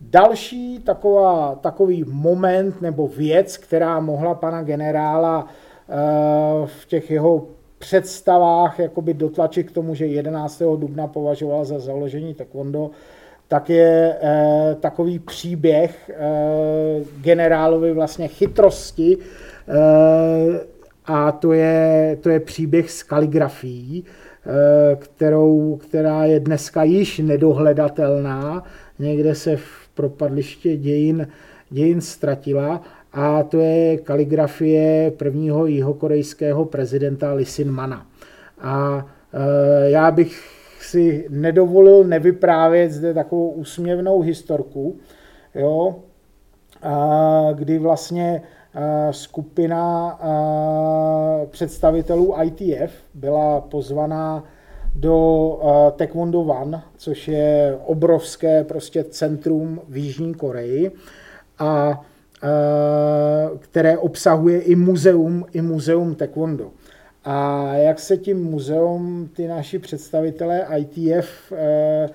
Další 0.00 0.78
taková, 0.78 1.54
takový 1.54 2.04
moment 2.08 2.82
nebo 2.82 3.08
věc, 3.08 3.56
která 3.56 4.00
mohla 4.00 4.34
pana 4.34 4.62
generála 4.62 5.46
v 6.66 6.86
těch 6.86 7.10
jeho 7.10 7.46
představách 7.78 8.78
jakoby 8.78 9.14
dotlačit 9.14 9.62
k 9.62 9.72
tomu, 9.72 9.94
že 9.94 10.06
11. 10.06 10.62
dubna 10.76 11.06
považoval 11.06 11.64
za 11.64 11.78
založení 11.78 12.34
taekwondo, 12.34 12.90
tak 13.48 13.70
je 13.70 14.16
eh, 14.22 14.76
takový 14.80 15.18
příběh 15.18 16.10
eh, 16.14 17.04
generálovi 17.20 17.92
vlastně 17.92 18.28
chytrosti 18.28 19.18
eh, 19.68 20.60
a 21.06 21.32
to 21.32 21.52
je, 21.52 22.16
to 22.20 22.30
je 22.30 22.40
příběh 22.40 22.90
s 22.90 23.02
kaligrafií, 23.02 24.04
eh, 24.04 24.96
kterou, 24.96 25.76
která 25.76 26.24
je 26.24 26.40
dneska 26.40 26.82
již 26.82 27.18
nedohledatelná, 27.18 28.64
někde 28.98 29.34
se 29.34 29.56
v 29.56 29.79
propadliště 30.00 30.76
dějin, 30.76 31.28
dějin 31.70 32.00
ztratila 32.00 32.80
a 33.12 33.42
to 33.42 33.60
je 33.60 33.96
kaligrafie 33.98 35.10
prvního 35.10 35.66
jihokorejského 35.66 36.64
prezidenta 36.64 37.36
Mana. 37.64 38.06
A 38.60 39.06
e, 39.32 39.90
já 39.90 40.10
bych 40.10 40.48
si 40.80 41.26
nedovolil 41.30 42.04
nevyprávět 42.04 42.92
zde 42.92 43.14
takovou 43.14 43.50
úsměvnou 43.50 44.20
historku, 44.20 44.96
jo, 45.54 45.96
a 46.82 47.48
kdy 47.54 47.78
vlastně 47.78 48.42
e, 48.74 49.12
skupina 49.12 50.18
e, 50.22 51.46
představitelů 51.46 52.34
ITF 52.42 52.92
byla 53.14 53.60
pozvaná 53.60 54.44
do 54.94 55.92
Taekwondo 55.96 56.40
One, 56.40 56.82
což 56.96 57.28
je 57.28 57.78
obrovské 57.84 58.64
prostě 58.64 59.04
centrum 59.04 59.80
v 59.88 59.96
Jižní 59.96 60.34
Koreji. 60.34 60.92
A 61.58 62.00
Eh, 62.42 63.58
které 63.58 63.98
obsahuje 63.98 64.60
i 64.60 64.74
muzeum, 64.74 65.44
i 65.52 65.62
muzeum 65.62 66.14
taekwondo. 66.14 66.70
A 67.24 67.66
jak 67.74 67.98
se 67.98 68.16
tím 68.16 68.44
muzeum 68.44 69.30
ty 69.36 69.48
naši 69.48 69.78
představitelé 69.78 70.66
ITF 70.78 71.52
eh, 71.52 72.08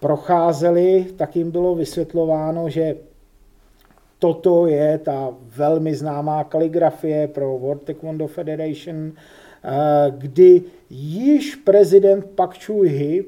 procházeli, 0.00 1.06
tak 1.16 1.36
jim 1.36 1.50
bylo 1.50 1.74
vysvětlováno, 1.74 2.68
že 2.68 2.96
toto 4.18 4.66
je 4.66 4.98
ta 4.98 5.34
velmi 5.56 5.94
známá 5.94 6.44
kaligrafie 6.44 7.28
pro 7.28 7.58
World 7.58 7.82
Taekwondo 7.82 8.26
Federation, 8.26 9.12
eh, 9.14 9.20
kdy 10.10 10.62
již 10.90 11.56
prezident 11.56 12.26
Pak 12.34 12.54
Chung-hee 12.54 13.24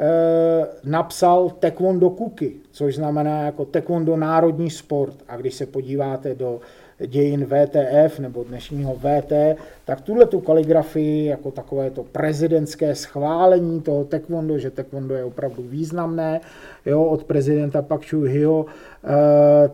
Eh, 0.00 0.66
napsal 0.84 1.50
taekwondo 1.50 2.10
kuky, 2.10 2.52
což 2.70 2.94
znamená 2.94 3.42
jako 3.42 3.64
taekwondo 3.64 4.16
národní 4.16 4.70
sport. 4.70 5.14
A 5.28 5.36
když 5.36 5.54
se 5.54 5.66
podíváte 5.66 6.34
do 6.34 6.60
dějin 7.06 7.46
VTF 7.46 8.18
nebo 8.18 8.44
dnešního 8.44 8.94
VT, 8.94 9.32
tak 9.84 10.00
tuhle 10.00 10.26
tu 10.26 10.40
kaligrafii 10.40 11.26
jako 11.26 11.50
takové 11.50 11.90
to 11.90 12.04
prezidentské 12.04 12.94
schválení 12.94 13.80
toho 13.80 14.04
taekwondo, 14.04 14.58
že 14.58 14.70
taekwondo 14.70 15.14
je 15.14 15.24
opravdu 15.24 15.62
významné, 15.62 16.40
jo, 16.86 17.04
od 17.04 17.24
prezidenta 17.24 17.82
Pak 17.82 18.00
Chung-heo, 18.00 18.64
eh, 18.66 19.08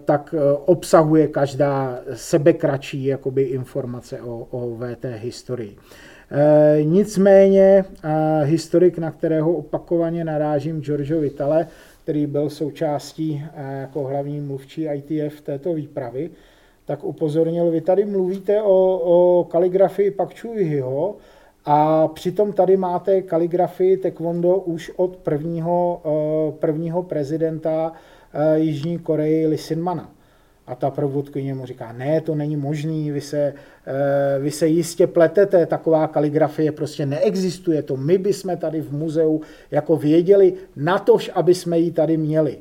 tak 0.05 0.35
eh, 0.39 0.53
obsahuje 0.65 1.27
každá 1.29 1.99
sebekratší 2.15 3.05
jakoby 3.05 3.43
informace 3.43 4.21
o, 4.21 4.47
o 4.51 4.77
VT 4.77 5.05
historii. 5.05 5.77
Eh, 6.31 6.83
nicméně 6.85 7.85
historik, 8.43 8.99
na 8.99 9.11
kterého 9.11 9.53
opakovaně 9.53 10.25
narážím, 10.25 10.81
Giorgio 10.81 11.21
Vitale, 11.21 11.67
který 12.03 12.27
byl 12.27 12.51
součástí 12.51 13.45
jako 13.81 14.05
hlavní 14.05 14.41
mluvčí 14.41 14.89
ITF 14.89 15.41
této 15.41 15.75
výpravy, 15.75 16.31
tak 16.87 17.05
upozornil, 17.05 17.71
vy 17.71 17.81
tady 17.81 18.05
mluvíte 18.05 18.63
o, 18.63 19.01
o 19.05 19.45
kaligrafii 19.45 20.11
Pak 20.11 20.41
Chuihiho 20.41 21.17
a 21.65 22.09
přitom 22.09 22.53
tady 22.53 22.77
máte 22.77 23.23
kaligrafii 23.23 23.97
taekwondo 23.97 24.57
už 24.57 24.93
od 24.97 25.17
prvního, 25.17 26.03
prvního 26.59 27.03
prezidenta 27.03 27.93
Jižní 28.57 28.99
Koreji 28.99 29.47
Lisinmana. 29.47 30.11
A 30.67 30.75
ta 30.75 30.91
průvodkyně 30.91 31.55
mu 31.55 31.67
říká, 31.67 31.93
ne, 31.93 32.21
to 32.21 32.35
není 32.35 32.57
možný, 32.57 33.11
vy 33.11 33.21
se, 33.21 33.55
eh, 33.87 34.39
vy 34.41 34.51
se 34.51 34.67
jistě 34.67 35.07
pletete, 35.07 35.67
taková 35.67 36.07
kaligrafie 36.07 36.73
prostě 36.73 37.07
neexistuje, 37.07 37.83
to 37.83 37.97
my 37.97 38.19
bychom 38.19 38.57
tady 38.57 38.81
v 38.81 38.93
muzeu 38.93 39.41
jako 39.71 39.97
věděli, 39.97 40.55
natož, 40.77 41.31
aby 41.35 41.55
jsme 41.55 41.79
ji 41.79 41.91
tady 41.91 42.17
měli. 42.17 42.59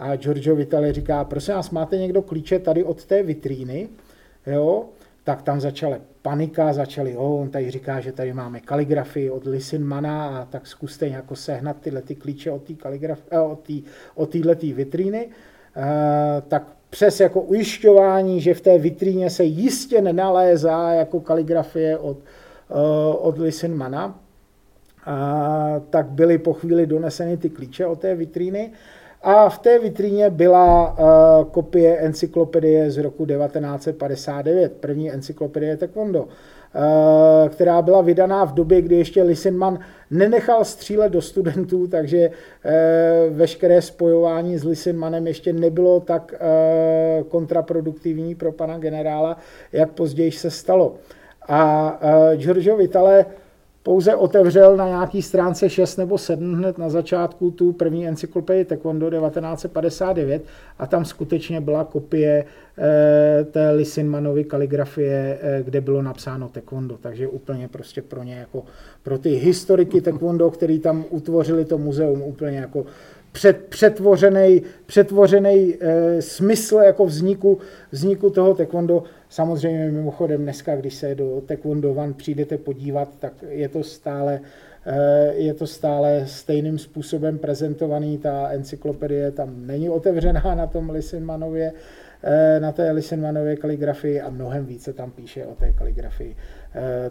A 0.00 0.16
Giorgio 0.16 0.56
Vitale 0.56 0.92
říká, 0.92 1.24
prosím 1.24 1.54
vás, 1.54 1.70
máte 1.70 1.98
někdo 1.98 2.22
klíče 2.22 2.58
tady 2.58 2.84
od 2.84 3.04
té 3.04 3.22
vitríny? 3.22 3.88
Jo? 4.46 4.84
Tak 5.24 5.42
tam 5.42 5.60
začala 5.60 5.96
panika, 6.22 6.72
začali, 6.72 7.16
oh, 7.16 7.40
on 7.40 7.50
tady 7.50 7.70
říká, 7.70 8.00
že 8.00 8.12
tady 8.12 8.32
máme 8.32 8.60
kaligrafii 8.60 9.30
od 9.30 9.46
Lisinmana 9.46 10.38
a 10.38 10.44
tak 10.44 10.66
zkuste 10.66 11.08
jako 11.08 11.36
sehnat 11.36 11.76
tyhle 11.80 12.02
ty 12.02 12.14
klíče 12.14 12.50
od 12.50 12.62
té 12.62 12.74
eh, 13.30 13.38
od 13.38 13.68
od 14.14 14.34
vitríny. 14.62 15.26
Uh, 15.76 15.84
tak 16.48 16.62
přes 16.90 17.20
jako 17.20 17.40
ujišťování, 17.40 18.40
že 18.40 18.54
v 18.54 18.60
té 18.60 18.78
vitríně 18.78 19.30
se 19.30 19.44
jistě 19.44 20.02
nenalézá 20.02 20.92
jako 20.92 21.20
kaligrafie 21.20 21.98
od, 21.98 22.16
uh, 22.16 23.26
od 23.26 23.38
Lisenmana, 23.38 24.20
a 25.06 25.80
tak 25.90 26.06
byly 26.06 26.38
po 26.38 26.52
chvíli 26.52 26.86
doneseny 26.86 27.36
ty 27.36 27.50
klíče 27.50 27.86
od 27.86 28.00
té 28.00 28.14
vitríny. 28.14 28.72
A 29.22 29.48
v 29.48 29.58
té 29.58 29.78
vitríně 29.78 30.30
byla 30.30 30.98
uh, 30.98 31.44
kopie 31.50 31.96
encyklopedie 31.96 32.90
z 32.90 32.98
roku 32.98 33.26
1959, 33.26 34.72
první 34.72 35.10
encyklopedie 35.12 35.76
Taekwondo. 35.76 36.28
Eh, 36.74 37.48
která 37.48 37.82
byla 37.82 38.00
vydaná 38.00 38.44
v 38.44 38.54
době, 38.54 38.82
kdy 38.82 38.96
ještě 38.96 39.22
Lisenman 39.22 39.78
nenechal 40.10 40.64
střílet 40.64 41.12
do 41.12 41.22
studentů, 41.22 41.86
takže 41.86 42.30
eh, 42.64 43.30
veškeré 43.30 43.82
spojování 43.82 44.58
s 44.58 44.64
Lisenmanem 44.64 45.26
ještě 45.26 45.52
nebylo 45.52 46.00
tak 46.00 46.34
eh, 46.34 47.22
kontraproduktivní 47.28 48.34
pro 48.34 48.52
pana 48.52 48.78
generála, 48.78 49.36
jak 49.72 49.90
později 49.90 50.32
se 50.32 50.50
stalo. 50.50 50.94
A 51.48 51.98
Giorgio 52.36 52.76
Vitale 52.76 53.26
pouze 53.82 54.14
otevřel 54.14 54.76
na 54.76 54.88
nějaký 54.88 55.22
stránce 55.22 55.70
6 55.70 55.96
nebo 55.96 56.18
7 56.18 56.54
hned 56.54 56.78
na 56.78 56.88
začátku 56.88 57.50
tu 57.50 57.72
první 57.72 58.08
encyklopedii 58.08 58.64
Taekwondo 58.64 59.10
1959 59.10 60.42
a 60.78 60.86
tam 60.86 61.04
skutečně 61.04 61.60
byla 61.60 61.84
kopie 61.84 62.44
eh, 62.78 63.44
té 63.44 63.70
Lisinmanovy 63.70 64.44
kaligrafie, 64.44 65.38
eh, 65.42 65.62
kde 65.62 65.80
bylo 65.80 66.02
napsáno 66.02 66.48
Taekwondo, 66.48 66.98
takže 67.00 67.28
úplně 67.28 67.68
prostě 67.68 68.02
pro 68.02 68.22
ně 68.22 68.34
jako 68.34 68.64
pro 69.02 69.18
ty 69.18 69.30
historiky 69.30 70.00
Taekwondo, 70.00 70.50
který 70.50 70.78
tam 70.78 71.04
utvořili 71.10 71.64
to 71.64 71.78
muzeum 71.78 72.22
úplně 72.22 72.58
jako 72.58 72.86
před, 73.32 73.64
přetvořený, 73.64 74.62
přetvořený 74.86 75.74
e, 75.80 76.22
smysl 76.22 76.76
jako 76.76 77.06
vzniku, 77.06 77.58
vzniku 77.90 78.30
toho 78.30 78.54
taekwondo. 78.54 79.02
Samozřejmě 79.28 79.90
mimochodem 79.90 80.42
dneska, 80.42 80.76
když 80.76 80.94
se 80.94 81.14
do 81.14 81.42
taekwondo 81.46 81.94
van 81.94 82.14
přijdete 82.14 82.58
podívat, 82.58 83.08
tak 83.18 83.32
je 83.48 83.68
to 83.68 83.82
stále 83.82 84.40
e, 84.86 85.34
je 85.34 85.54
to 85.54 85.66
stále 85.66 86.22
stejným 86.26 86.78
způsobem 86.78 87.38
prezentovaný, 87.38 88.18
ta 88.18 88.48
encyklopedie 88.48 89.30
tam 89.30 89.66
není 89.66 89.90
otevřená 89.90 90.54
na 90.54 90.66
tom 90.66 90.90
Lisenmanově, 90.90 91.72
e, 92.22 92.60
na 92.60 92.72
té 92.72 92.90
Lisenmanově 92.90 93.56
kaligrafii 93.56 94.20
a 94.20 94.30
mnohem 94.30 94.66
více 94.66 94.92
tam 94.92 95.10
píše 95.10 95.46
o 95.46 95.54
té 95.54 95.72
kaligrafii 95.72 96.36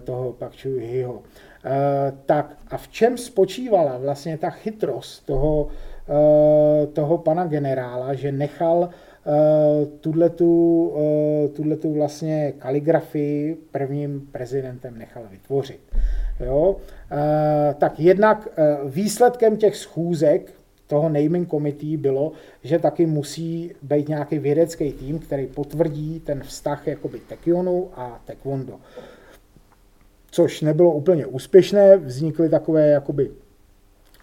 toho 0.03 0.33
Pak 0.33 0.51
Chu-hiho. 0.61 1.21
E, 1.66 2.12
tak 2.25 2.58
a 2.68 2.78
v 2.78 2.88
čem 2.88 3.18
spočívala 3.18 3.98
vlastně 3.98 4.38
ta 4.38 4.50
chytrost 4.50 5.25
toho, 5.25 5.68
Eh, 6.10 6.88
toho 6.88 7.18
pana 7.18 7.46
generála, 7.46 8.13
že 8.13 8.32
nechal 8.32 8.89
eh, 8.89 9.86
tuhletu, 9.86 10.94
eh, 10.98 11.48
tuhletu 11.48 11.94
vlastně 11.94 12.54
kaligrafii 12.60 13.56
prvním 13.72 14.28
prezidentem 14.32 14.98
nechal 14.98 15.24
vytvořit. 15.32 15.80
Jo? 16.39 16.75
Tak 17.78 18.00
jednak 18.00 18.48
výsledkem 18.86 19.58
těch 19.58 19.75
schůzek 19.75 20.54
toho 20.88 21.10
naming 21.10 21.50
committee 21.50 21.98
bylo, 21.98 22.32
že 22.63 22.80
taky 22.80 23.06
musí 23.06 23.72
být 23.82 24.08
nějaký 24.08 24.39
vědecký 24.39 24.92
tým, 24.94 25.20
který 25.20 25.48
potvrdí 25.48 26.20
ten 26.20 26.44
vztah 26.44 26.88
jakoby 26.88 27.20
Tekionu 27.20 27.89
a 27.96 28.22
Taekwondo. 28.25 28.80
Což 30.31 30.62
nebylo 30.62 30.91
úplně 30.91 31.25
úspěšné, 31.25 31.98
vznikly 31.98 32.50
takové 32.50 32.88
jakoby 32.88 33.31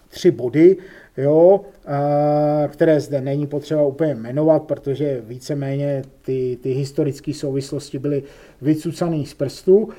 tři 0.09 0.31
body, 0.31 0.77
jo, 1.17 1.61
které 2.67 2.99
zde 2.99 3.21
není 3.21 3.47
potřeba 3.47 3.83
úplně 3.83 4.15
jmenovat, 4.15 4.63
protože 4.63 5.21
víceméně 5.25 6.01
ty, 6.21 6.57
ty 6.61 6.71
historické 6.71 7.33
souvislosti 7.33 7.99
byly 7.99 8.23
vycucaný 8.61 9.25
z 9.25 9.33
prstů, 9.33 9.89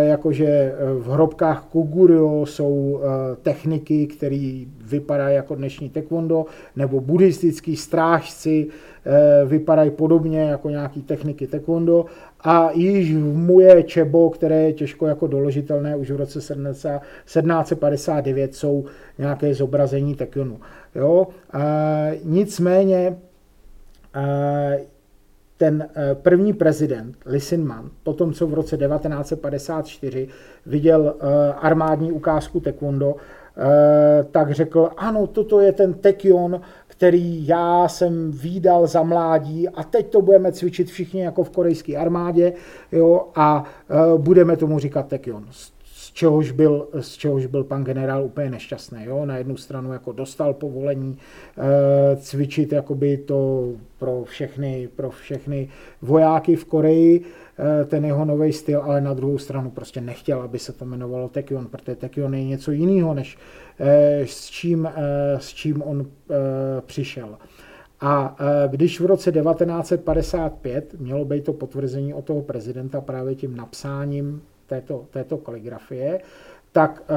jakože 0.00 0.74
v 0.98 1.10
hrobkách 1.10 1.64
Kuguryo 1.72 2.46
jsou 2.46 3.00
techniky, 3.42 4.06
které 4.06 4.64
vypadají 4.84 5.36
jako 5.36 5.54
dnešní 5.54 5.90
taekwondo, 5.90 6.46
nebo 6.76 7.00
buddhistický 7.00 7.76
strážci 7.76 8.66
vypadají 9.46 9.90
podobně 9.90 10.40
jako 10.40 10.70
nějaký 10.70 11.02
techniky 11.02 11.46
taekwondo 11.46 12.04
a 12.40 12.70
již 12.74 13.14
v 13.14 13.36
Muje 13.36 13.82
Čebo, 13.82 14.30
které 14.30 14.62
je 14.62 14.72
těžko 14.72 15.06
jako 15.06 15.26
doložitelné, 15.26 15.96
už 15.96 16.10
v 16.10 16.16
roce 16.16 16.38
1759 16.38 18.54
jsou 18.54 18.84
nějaké 19.18 19.54
zobrazení 19.54 20.14
taekwondu. 20.14 20.60
Jo? 20.94 21.26
A 21.52 21.60
nicméně 22.24 23.18
a 24.14 24.20
ten 25.56 25.88
e, 25.96 26.14
první 26.14 26.52
prezident 26.52 27.16
Lisinman, 27.26 27.90
po 28.02 28.12
tom, 28.12 28.32
co 28.32 28.46
v 28.46 28.54
roce 28.54 28.76
1954 28.76 30.28
viděl 30.66 31.14
e, 31.20 31.52
armádní 31.52 32.12
ukázku 32.12 32.60
taekwondo, 32.60 33.16
e, 33.16 34.24
tak 34.24 34.52
řekl, 34.52 34.90
ano, 34.96 35.26
toto 35.26 35.60
je 35.60 35.72
ten 35.72 35.94
tekion, 35.94 36.60
který 36.86 37.46
já 37.46 37.88
jsem 37.88 38.30
výdal 38.30 38.86
za 38.86 39.02
mládí 39.02 39.68
a 39.68 39.82
teď 39.82 40.10
to 40.10 40.22
budeme 40.22 40.52
cvičit 40.52 40.88
všichni 40.88 41.20
jako 41.20 41.44
v 41.44 41.50
korejské 41.50 41.96
armádě 41.96 42.52
jo, 42.92 43.28
a 43.34 43.64
budeme 44.16 44.56
tomu 44.56 44.78
říkat 44.78 45.06
tekion 45.06 45.44
čehož 46.10 46.50
byl, 46.50 46.88
z 47.00 47.16
čehož 47.16 47.46
byl 47.46 47.64
pan 47.64 47.84
generál 47.84 48.24
úplně 48.24 48.50
nešťastný. 48.50 49.04
Jo? 49.04 49.26
Na 49.26 49.36
jednu 49.36 49.56
stranu 49.56 49.92
jako 49.92 50.12
dostal 50.12 50.54
povolení 50.54 51.16
e, 51.58 52.16
cvičit 52.16 52.72
jakoby 52.72 53.16
to 53.16 53.68
pro 53.98 54.24
všechny, 54.24 54.88
pro 54.96 55.10
všechny 55.10 55.68
vojáky 56.02 56.56
v 56.56 56.64
Koreji, 56.64 57.24
e, 57.80 57.84
ten 57.84 58.04
jeho 58.04 58.24
nový 58.24 58.52
styl, 58.52 58.82
ale 58.82 59.00
na 59.00 59.14
druhou 59.14 59.38
stranu 59.38 59.70
prostě 59.70 60.00
nechtěl, 60.00 60.42
aby 60.42 60.58
se 60.58 60.72
to 60.72 60.84
jmenovalo 60.84 61.28
Tekion, 61.28 61.66
protože 61.66 61.96
Tekion 61.96 62.34
je 62.34 62.44
něco 62.44 62.70
jiného, 62.70 63.14
než 63.14 63.38
e, 63.78 64.20
s, 64.26 64.50
čím, 64.50 64.88
s 65.38 65.48
čím 65.54 65.82
on 65.82 66.06
přišel. 66.86 67.38
A 68.00 68.36
když 68.66 69.00
v 69.00 69.06
roce 69.06 69.32
1955 69.32 70.94
mělo 70.98 71.24
být 71.24 71.44
to 71.44 71.52
potvrzení 71.52 72.14
od 72.14 72.24
toho 72.24 72.42
prezidenta 72.42 73.00
právě 73.00 73.34
tím 73.34 73.56
napsáním 73.56 74.42
této, 74.68 75.06
této 75.10 75.36
kaligrafie, 75.38 76.20
tak 76.72 77.02
e, 77.02 77.14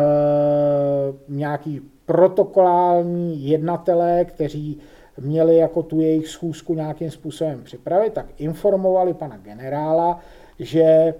nějaký 1.28 1.82
protokolální 2.06 3.48
jednatelé, 3.48 4.26
kteří 4.26 4.80
měli 5.20 5.58
jako 5.58 5.84
tu 5.84 6.00
jejich 6.02 6.28
schůzku 6.28 6.74
nějakým 6.74 7.12
způsobem 7.12 7.64
připravit, 7.64 8.14
tak 8.14 8.26
informovali 8.38 9.14
pana 9.14 9.38
generála, 9.38 10.20
že 10.60 10.82
e, 10.82 11.14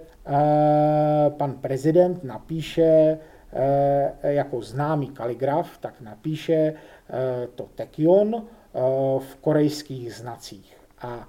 pan 1.30 1.52
prezident 1.52 2.24
napíše 2.24 3.18
e, 3.52 4.32
jako 4.32 4.62
známý 4.62 5.08
kaligraf, 5.08 5.78
tak 5.78 6.00
napíše 6.00 6.52
e, 6.54 6.74
to 7.54 7.68
tekion 7.74 8.34
e, 8.34 8.42
v 9.18 9.36
korejských 9.40 10.14
znacích. 10.14 10.76
A 11.02 11.28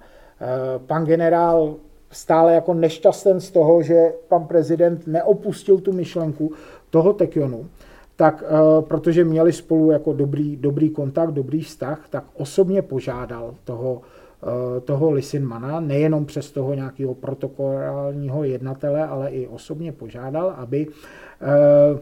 pan 0.86 1.04
generál 1.04 1.76
stále 2.14 2.54
jako 2.54 2.74
nešťasten 2.74 3.40
z 3.40 3.50
toho, 3.50 3.82
že 3.82 4.12
pan 4.28 4.46
prezident 4.46 5.06
neopustil 5.06 5.78
tu 5.78 5.92
myšlenku 5.92 6.52
toho 6.90 7.12
Tekionu, 7.12 7.66
tak 8.16 8.42
uh, 8.42 8.84
protože 8.84 9.24
měli 9.24 9.52
spolu 9.52 9.90
jako 9.90 10.12
dobrý, 10.12 10.56
dobrý 10.56 10.90
kontakt, 10.90 11.30
dobrý 11.30 11.62
vztah, 11.62 12.06
tak 12.10 12.24
osobně 12.34 12.82
požádal 12.82 13.54
toho, 13.64 13.92
uh, 13.92 14.80
toho 14.84 15.10
Lisinmana, 15.10 15.80
nejenom 15.80 16.26
přes 16.26 16.50
toho 16.50 16.74
nějakého 16.74 17.14
protokolálního 17.14 18.44
jednatele, 18.44 19.06
ale 19.06 19.30
i 19.30 19.46
osobně 19.46 19.92
požádal, 19.92 20.54
aby 20.56 20.86
uh, 20.86 21.98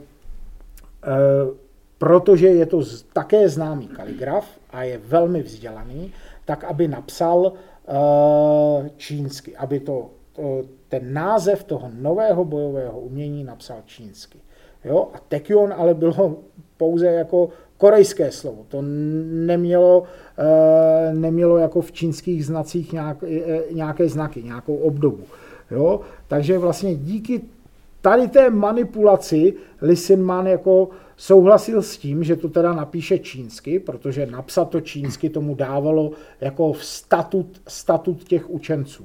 protože 1.98 2.46
je 2.46 2.66
to 2.66 2.83
také 3.12 3.48
známý 3.48 3.88
kaligraf 3.88 4.46
a 4.70 4.83
je 4.83 4.98
velmi 4.98 5.42
vzdělaný, 5.42 6.12
tak 6.44 6.64
aby 6.64 6.88
napsal 6.88 7.53
Eh, 7.53 7.72
čínsky, 8.97 9.57
aby 9.57 9.81
to, 9.81 10.11
to, 10.33 10.62
ten 10.88 11.12
název 11.12 11.64
toho 11.64 11.90
nového 11.95 12.45
bojového 12.45 13.01
umění 13.01 13.45
napsal 13.45 13.77
čínsky. 13.87 14.38
Jo? 14.85 15.09
A 15.14 15.18
Tekion 15.18 15.75
ale 15.77 15.95
bylo 15.95 16.37
pouze 16.77 17.07
jako 17.07 17.49
korejské 17.77 18.31
slovo. 18.31 18.64
To 18.68 18.83
nemělo, 19.47 20.03
eh, 20.38 21.14
nemělo 21.14 21.59
jako 21.59 21.81
v 21.81 21.92
čínských 21.92 22.47
znacích 22.47 22.92
nějak, 22.92 23.16
eh, 23.23 23.73
nějaké 23.73 24.09
znaky, 24.09 24.42
nějakou 24.42 24.77
obdobu. 24.77 25.25
Jo? 25.71 26.01
Takže 26.29 26.59
vlastně 26.59 26.95
díky 26.95 27.40
tady 28.03 28.29
té 28.29 28.51
manipulaci 28.51 29.55
Lisinman 29.83 30.47
jako 30.47 30.88
souhlasil 31.17 31.83
s 31.83 31.99
tím, 31.99 32.25
že 32.25 32.37
to 32.37 32.49
teda 32.49 32.73
napíše 32.73 33.19
čínsky, 33.19 33.79
protože 33.79 34.27
napsat 34.27 34.65
to 34.65 34.81
čínsky 34.81 35.29
tomu 35.29 35.55
dávalo 35.55 36.11
jako 36.41 36.75
statut, 36.75 37.61
statut 37.69 38.25
těch 38.25 38.51
učenců. 38.51 39.05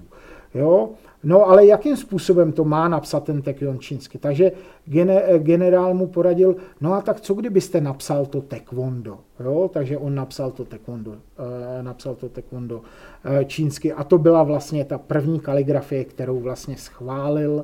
Jo? 0.53 0.89
No 1.23 1.49
ale 1.49 1.65
jakým 1.65 1.97
způsobem 1.97 2.51
to 2.51 2.63
má 2.63 2.87
napsat 2.87 3.23
ten 3.23 3.41
tekion 3.41 3.79
čínsky? 3.79 4.17
Takže 4.17 4.51
gene, 4.85 5.23
generál 5.37 5.93
mu 5.93 6.07
poradil, 6.07 6.55
no 6.81 6.93
a 6.93 7.01
tak 7.01 7.21
co 7.21 7.33
kdybyste 7.33 7.81
napsal 7.81 8.25
to 8.25 8.41
taekwondo? 8.41 9.17
Jo? 9.39 9.69
Takže 9.73 9.97
on 9.97 10.15
napsal 10.15 10.51
to 10.51 10.65
taekwondo, 10.65 11.15
e, 11.79 11.83
napsal 11.83 12.15
to 12.15 12.29
taekwondo 12.29 12.81
e, 13.23 13.45
čínsky 13.45 13.93
a 13.93 14.03
to 14.03 14.17
byla 14.17 14.43
vlastně 14.43 14.85
ta 14.85 14.97
první 14.97 15.39
kaligrafie, 15.39 16.05
kterou 16.05 16.39
vlastně 16.39 16.77
schválil, 16.77 17.63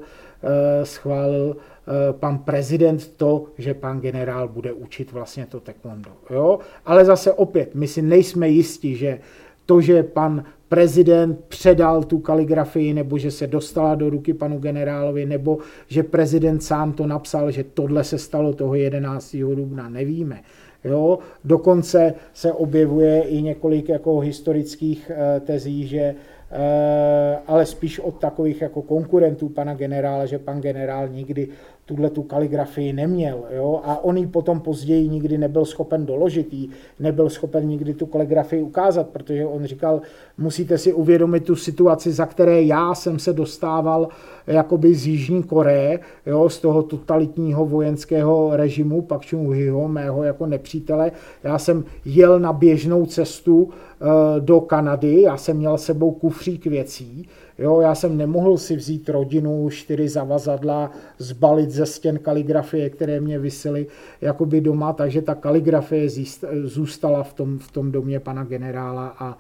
schválil 0.84 1.56
Eh, 1.88 2.14
pan 2.14 2.38
prezident 2.38 3.08
to, 3.18 3.46
že 3.58 3.74
pan 3.74 4.00
generál 4.00 4.48
bude 4.48 4.74
učit 4.74 5.12
vlastně 5.12 5.46
to 5.46 5.60
taekwondo. 5.60 6.12
Jo? 6.30 6.60
Ale 6.86 7.06
zase 7.06 7.34
opět, 7.34 7.76
my 7.76 7.88
si 7.88 8.02
nejsme 8.02 8.50
jistí, 8.50 8.96
že 8.96 9.20
to, 9.66 9.82
že 9.82 10.04
pan 10.04 10.44
prezident 10.70 11.40
předal 11.48 12.04
tu 12.04 12.20
kaligrafii, 12.20 12.94
nebo 12.94 13.18
že 13.18 13.32
se 13.32 13.48
dostala 13.48 13.96
do 13.96 14.10
ruky 14.10 14.34
panu 14.34 14.60
generálovi, 14.60 15.26
nebo 15.26 15.58
že 15.88 16.04
prezident 16.04 16.64
sám 16.64 16.94
to 16.94 17.08
napsal, 17.08 17.52
že 17.52 17.64
tohle 17.64 18.04
se 18.04 18.18
stalo 18.18 18.54
toho 18.54 18.76
11. 18.76 19.36
dubna, 19.56 19.90
nevíme. 19.90 20.42
Jo? 20.84 21.20
Dokonce 21.44 22.14
se 22.34 22.52
objevuje 22.52 23.22
i 23.22 23.42
několik 23.42 23.90
jako 23.90 24.20
historických 24.20 25.12
eh, 25.14 25.40
tezí, 25.40 25.88
že 25.88 26.00
eh, 26.00 26.16
ale 27.48 27.66
spíš 27.66 28.00
od 28.00 28.20
takových 28.20 28.62
jako 28.62 28.82
konkurentů 28.82 29.50
pana 29.50 29.74
generála, 29.74 30.26
že 30.26 30.40
pan 30.40 30.62
generál 30.62 31.08
nikdy 31.08 31.48
tuhle 31.86 32.10
tu 32.10 32.24
kaligrafii 32.24 32.94
neměl. 32.94 33.44
Jo? 33.56 33.82
A 33.84 34.04
on 34.04 34.18
ji 34.18 34.28
potom 34.28 34.60
později 34.60 35.10
nikdy 35.10 35.38
nebyl 35.38 35.66
schopen 35.66 36.06
doložit, 36.06 36.54
jí, 36.54 36.70
nebyl 37.00 37.30
schopen 37.30 37.68
nikdy 37.68 37.94
tu 37.94 38.06
kaligrafii 38.06 38.62
ukázat, 38.62 39.10
protože 39.10 39.46
on 39.46 39.66
říkal, 39.66 40.02
musíte 40.38 40.78
si 40.78 40.94
uvědomit 40.94 41.46
tu 41.46 41.56
situaci, 41.56 42.12
za 42.12 42.26
které 42.26 42.62
já 42.62 42.96
jsem 42.96 43.20
se 43.20 43.34
dostával 43.34 44.08
jakoby 44.48 44.96
z 44.96 45.08
Jižní 45.08 45.44
Koreje, 45.44 46.00
jo? 46.26 46.50
z 46.50 46.60
toho 46.60 46.84
totalitního 46.84 47.66
vojenského 47.66 48.50
režimu 48.54 49.02
Pak 49.02 49.22
Chung-hiho, 49.22 49.88
mého 49.88 50.24
jako 50.24 50.46
nepřítele. 50.46 51.12
Já 51.44 51.58
jsem 51.58 51.84
jel 52.06 52.40
na 52.40 52.54
běžnou 52.54 53.06
cestu 53.06 53.70
eh, 53.70 54.06
do 54.40 54.62
Kanady, 54.62 55.22
já 55.22 55.38
jsem 55.38 55.58
měl 55.58 55.78
sebou 55.78 56.12
kufřík 56.12 56.66
věcí, 56.66 57.28
Jo, 57.58 57.82
já 57.82 57.96
jsem 57.96 58.18
nemohl 58.18 58.58
si 58.58 58.76
vzít 58.76 59.10
rodinu, 59.10 59.70
čtyři 59.70 60.10
zavazadla, 60.10 60.92
zbalit 61.18 61.72
ze 61.72 61.86
stěn 61.86 62.20
kaligrafie, 62.20 62.90
které 62.90 63.20
mě 63.20 63.40
vysely 63.40 63.88
jakoby 64.22 64.62
doma, 64.62 64.94
takže 64.94 65.22
ta 65.22 65.36
kaligrafie 65.36 66.10
zůstala 66.64 67.24
v 67.24 67.34
tom, 67.34 67.60
v 67.60 67.72
tom 67.72 67.92
domě 67.92 68.20
pana 68.20 68.44
generála 68.44 69.16
a 69.20 69.38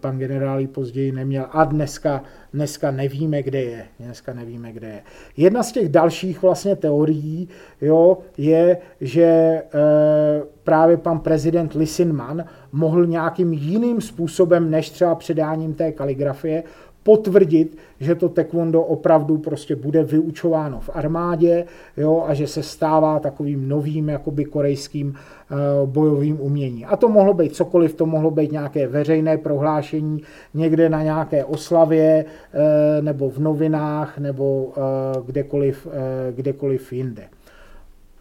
pan 0.00 0.18
generál 0.18 0.60
ji 0.60 0.66
později 0.66 1.12
neměl 1.12 1.46
a 1.52 1.64
dneska, 1.64 2.22
dneska 2.52 2.90
nevíme, 2.90 3.42
kde 3.42 3.62
je. 3.62 3.84
Dneska 4.00 4.32
nevíme, 4.34 4.72
kde 4.72 4.88
je. 4.88 5.02
Jedna 5.36 5.62
z 5.62 5.72
těch 5.72 5.88
dalších 5.88 6.42
vlastně 6.42 6.76
teorií 6.76 7.48
jo, 7.80 8.18
je, 8.38 8.78
že 9.00 9.22
e, 9.22 9.62
právě 10.64 10.96
pan 10.96 11.20
prezident 11.20 11.72
Lisinman 11.74 12.44
mohl 12.72 13.06
nějakým 13.06 13.52
jiným 13.52 14.00
způsobem, 14.00 14.70
než 14.70 14.90
třeba 14.90 15.14
předáním 15.14 15.74
té 15.74 15.92
kaligrafie, 15.92 16.62
potvrdit, 17.06 17.78
že 18.00 18.14
to 18.14 18.28
taekwondo 18.28 18.82
opravdu 18.82 19.38
prostě 19.38 19.76
bude 19.76 20.02
vyučováno 20.02 20.80
v 20.80 20.90
armádě 20.94 21.64
jo, 21.96 22.24
a 22.26 22.34
že 22.34 22.46
se 22.46 22.62
stává 22.62 23.18
takovým 23.18 23.68
novým 23.68 24.08
jakoby 24.08 24.44
korejským 24.44 25.14
uh, 25.14 25.88
bojovým 25.88 26.40
umění. 26.40 26.84
A 26.84 26.96
to 26.96 27.08
mohlo 27.08 27.34
být 27.34 27.54
cokoliv, 27.54 27.94
to 27.94 28.06
mohlo 28.06 28.30
být 28.30 28.52
nějaké 28.52 28.86
veřejné 28.86 29.38
prohlášení 29.38 30.22
někde 30.54 30.88
na 30.88 31.02
nějaké 31.02 31.44
oslavě 31.44 32.24
uh, 32.24 33.04
nebo 33.04 33.30
v 33.30 33.38
novinách 33.38 34.18
nebo 34.18 34.64
uh, 34.64 34.74
kdekoliv, 35.26 35.86
kdekoliv 36.34 36.92
jinde. 36.92 37.35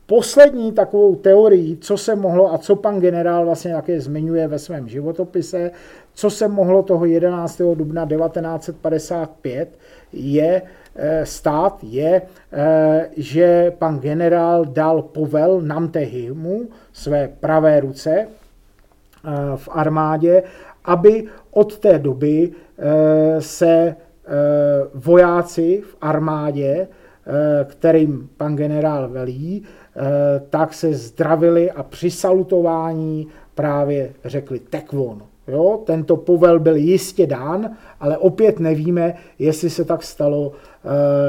Poslední 0.07 0.71
takovou 0.71 1.15
teorií, 1.15 1.77
co 1.77 1.97
se 1.97 2.15
mohlo 2.15 2.53
a 2.53 2.57
co 2.57 2.75
pan 2.75 2.99
generál 2.99 3.45
vlastně 3.45 3.73
také 3.73 4.01
zmiňuje 4.01 4.47
ve 4.47 4.59
svém 4.59 4.87
životopise, 4.87 5.71
co 6.13 6.29
se 6.29 6.47
mohlo 6.47 6.83
toho 6.83 7.05
11. 7.05 7.61
dubna 7.75 8.05
1955 8.05 9.69
je 10.13 10.61
eh, 10.95 11.25
stát, 11.25 11.79
je, 11.83 12.21
eh, 12.51 13.09
že 13.17 13.71
pan 13.79 13.99
generál 13.99 14.65
dal 14.65 15.01
povel 15.01 15.61
Namtehimu, 15.61 16.67
své 16.93 17.27
pravé 17.39 17.79
ruce 17.79 18.11
eh, 18.11 18.27
v 19.55 19.69
armádě, 19.71 20.43
aby 20.85 21.23
od 21.51 21.79
té 21.79 21.99
doby 21.99 22.51
se 23.39 23.95
vojáci 24.93 25.83
v 25.85 25.97
armádě, 26.01 26.87
kterým 27.67 28.29
pan 28.37 28.55
generál 28.55 29.09
velí, 29.09 29.63
tak 30.49 30.73
se 30.73 30.93
zdravili 30.93 31.71
a 31.71 31.83
při 31.83 32.11
salutování 32.11 33.27
právě 33.55 34.13
řekli 34.25 34.59
tekvon. 34.59 35.23
Jo, 35.47 35.83
tento 35.85 36.17
povel 36.17 36.59
byl 36.59 36.75
jistě 36.75 37.27
dán, 37.27 37.77
ale 37.99 38.17
opět 38.17 38.59
nevíme, 38.59 39.13
jestli 39.39 39.69
se 39.69 39.85
tak 39.85 40.03
stalo 40.03 40.51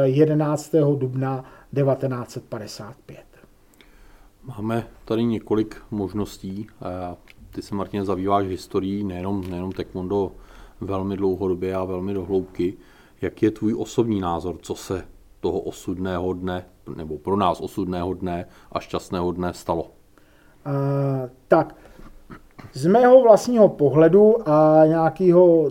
11. 0.03 0.75
Eh, 0.75 0.81
dubna 0.99 1.45
1955. 1.75 3.19
Máme 4.45 4.87
tady 5.05 5.25
několik 5.25 5.77
možností. 5.91 6.67
Ty 7.51 7.63
se, 7.63 7.75
Martin, 7.75 8.05
zabýváš 8.05 8.47
historií 8.47 9.05
nejenom, 9.05 9.51
nejenom 9.51 9.73
taekwondo 9.73 10.33
velmi 10.81 11.17
dlouhodobě 11.17 11.75
a 11.75 11.85
velmi 11.85 12.15
dohloubky. 12.15 12.75
Jak 13.21 13.43
je 13.43 13.51
tvůj 13.51 13.75
osobní 13.79 14.21
názor, 14.21 14.57
co 14.63 14.75
se 14.75 15.05
toho 15.41 15.61
osudného 15.61 16.33
dne, 16.33 16.67
nebo 16.97 17.19
pro 17.19 17.37
nás 17.37 17.61
osudného 17.61 18.15
dne 18.15 18.47
a 18.73 18.81
šťastného 18.81 19.33
dne 19.33 19.55
stalo? 19.55 19.91
Uh, 20.67 21.31
tak, 21.49 21.75
z 22.73 22.87
mého 22.87 23.23
vlastního 23.23 23.69
pohledu 23.69 24.49
a 24.49 24.83
nějakého 24.87 25.71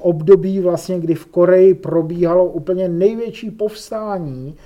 období, 0.00 0.60
vlastně, 0.60 1.00
kdy 1.00 1.14
v 1.14 1.26
Koreji 1.26 1.74
probíhalo 1.74 2.44
úplně 2.44 2.88
největší 2.88 3.50
povstání 3.50 4.56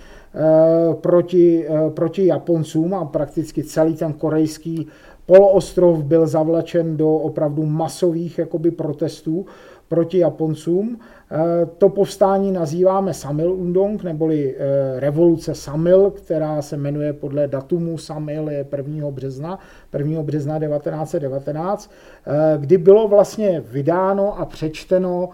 proti, 1.00 1.66
proti 1.94 2.26
Japoncům 2.26 2.94
a 2.94 3.04
prakticky 3.04 3.64
celý 3.64 3.96
ten 3.96 4.12
korejský 4.12 4.88
poloostrov 5.30 6.02
byl 6.02 6.26
zavlečen 6.26 6.96
do 6.96 7.14
opravdu 7.14 7.66
masových 7.66 8.38
jakoby, 8.38 8.70
protestů 8.70 9.46
proti 9.88 10.18
Japoncům. 10.18 10.98
Eh, 11.30 11.66
to 11.78 11.88
povstání 11.88 12.52
nazýváme 12.52 13.14
Samil 13.14 13.52
Undong, 13.52 14.02
neboli 14.02 14.56
eh, 14.58 15.00
revoluce 15.00 15.54
Samil, 15.54 16.10
která 16.10 16.62
se 16.62 16.76
jmenuje 16.76 17.12
podle 17.12 17.48
datumu 17.48 17.98
Samil, 17.98 18.48
je 18.48 18.66
1. 18.76 19.10
března, 19.10 19.58
1. 19.98 20.22
března 20.22 20.58
1919, 20.58 21.90
eh, 22.26 22.58
kdy 22.58 22.78
bylo 22.78 23.08
vlastně 23.08 23.60
vydáno 23.60 24.38
a 24.38 24.44
přečteno 24.44 25.28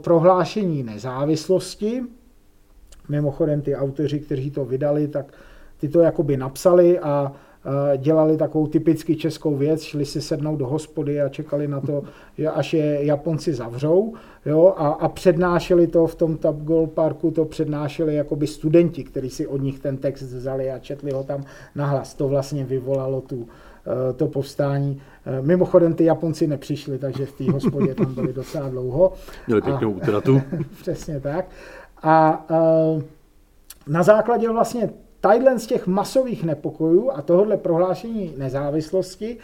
prohlášení 0.00 0.82
nezávislosti. 0.82 2.02
Mimochodem 3.08 3.62
ty 3.62 3.76
autoři, 3.76 4.20
kteří 4.20 4.50
to 4.50 4.64
vydali, 4.64 5.08
tak 5.08 5.32
ty 5.80 5.88
to 5.88 6.00
jakoby 6.00 6.36
napsali 6.36 6.98
a 6.98 7.32
dělali 7.96 8.36
takovou 8.36 8.66
typicky 8.66 9.16
českou 9.16 9.56
věc, 9.56 9.82
šli 9.82 10.04
si 10.04 10.20
sednout 10.20 10.56
do 10.56 10.66
hospody 10.66 11.20
a 11.20 11.28
čekali 11.28 11.68
na 11.68 11.80
to, 11.80 12.02
že 12.38 12.48
až 12.48 12.74
je 12.74 13.04
Japonci 13.04 13.54
zavřou, 13.54 14.14
jo, 14.46 14.74
a, 14.76 14.88
a 14.88 15.08
přednášeli 15.08 15.86
to 15.86 16.06
v 16.06 16.14
tom 16.14 16.36
Top 16.36 16.56
Goal 16.56 16.86
Parku, 16.86 17.30
to 17.30 17.44
přednášeli 17.44 18.14
jakoby 18.14 18.46
studenti, 18.46 19.04
kteří 19.04 19.30
si 19.30 19.46
od 19.46 19.62
nich 19.62 19.78
ten 19.78 19.96
text 19.96 20.22
vzali 20.22 20.70
a 20.70 20.78
četli 20.78 21.10
ho 21.12 21.24
tam 21.24 21.44
nahlas. 21.74 22.14
To 22.14 22.28
vlastně 22.28 22.64
vyvolalo 22.64 23.20
tu, 23.20 23.48
eh, 23.86 24.12
to 24.12 24.26
povstání. 24.26 25.00
Eh, 25.26 25.42
mimochodem 25.42 25.94
ty 25.94 26.04
Japonci 26.04 26.46
nepřišli, 26.46 26.98
takže 26.98 27.26
v 27.26 27.32
té 27.32 27.52
hospodě 27.52 27.94
tam 27.94 28.14
byli 28.14 28.32
docela 28.32 28.68
dlouho. 28.68 29.12
Měli 29.46 29.62
pěknou 29.62 29.90
útratu. 29.90 30.42
Přesně 30.80 31.20
tak. 31.20 31.46
A, 32.02 32.28
a 32.28 32.44
eh, 32.50 33.02
na 33.86 34.02
základě 34.02 34.48
vlastně 34.48 34.90
tadyhle 35.24 35.58
z 35.58 35.66
těch 35.66 35.86
masových 35.86 36.44
nepokojů 36.44 37.10
a 37.14 37.22
tohohle 37.22 37.56
prohlášení 37.56 38.34
nezávislosti, 38.36 39.36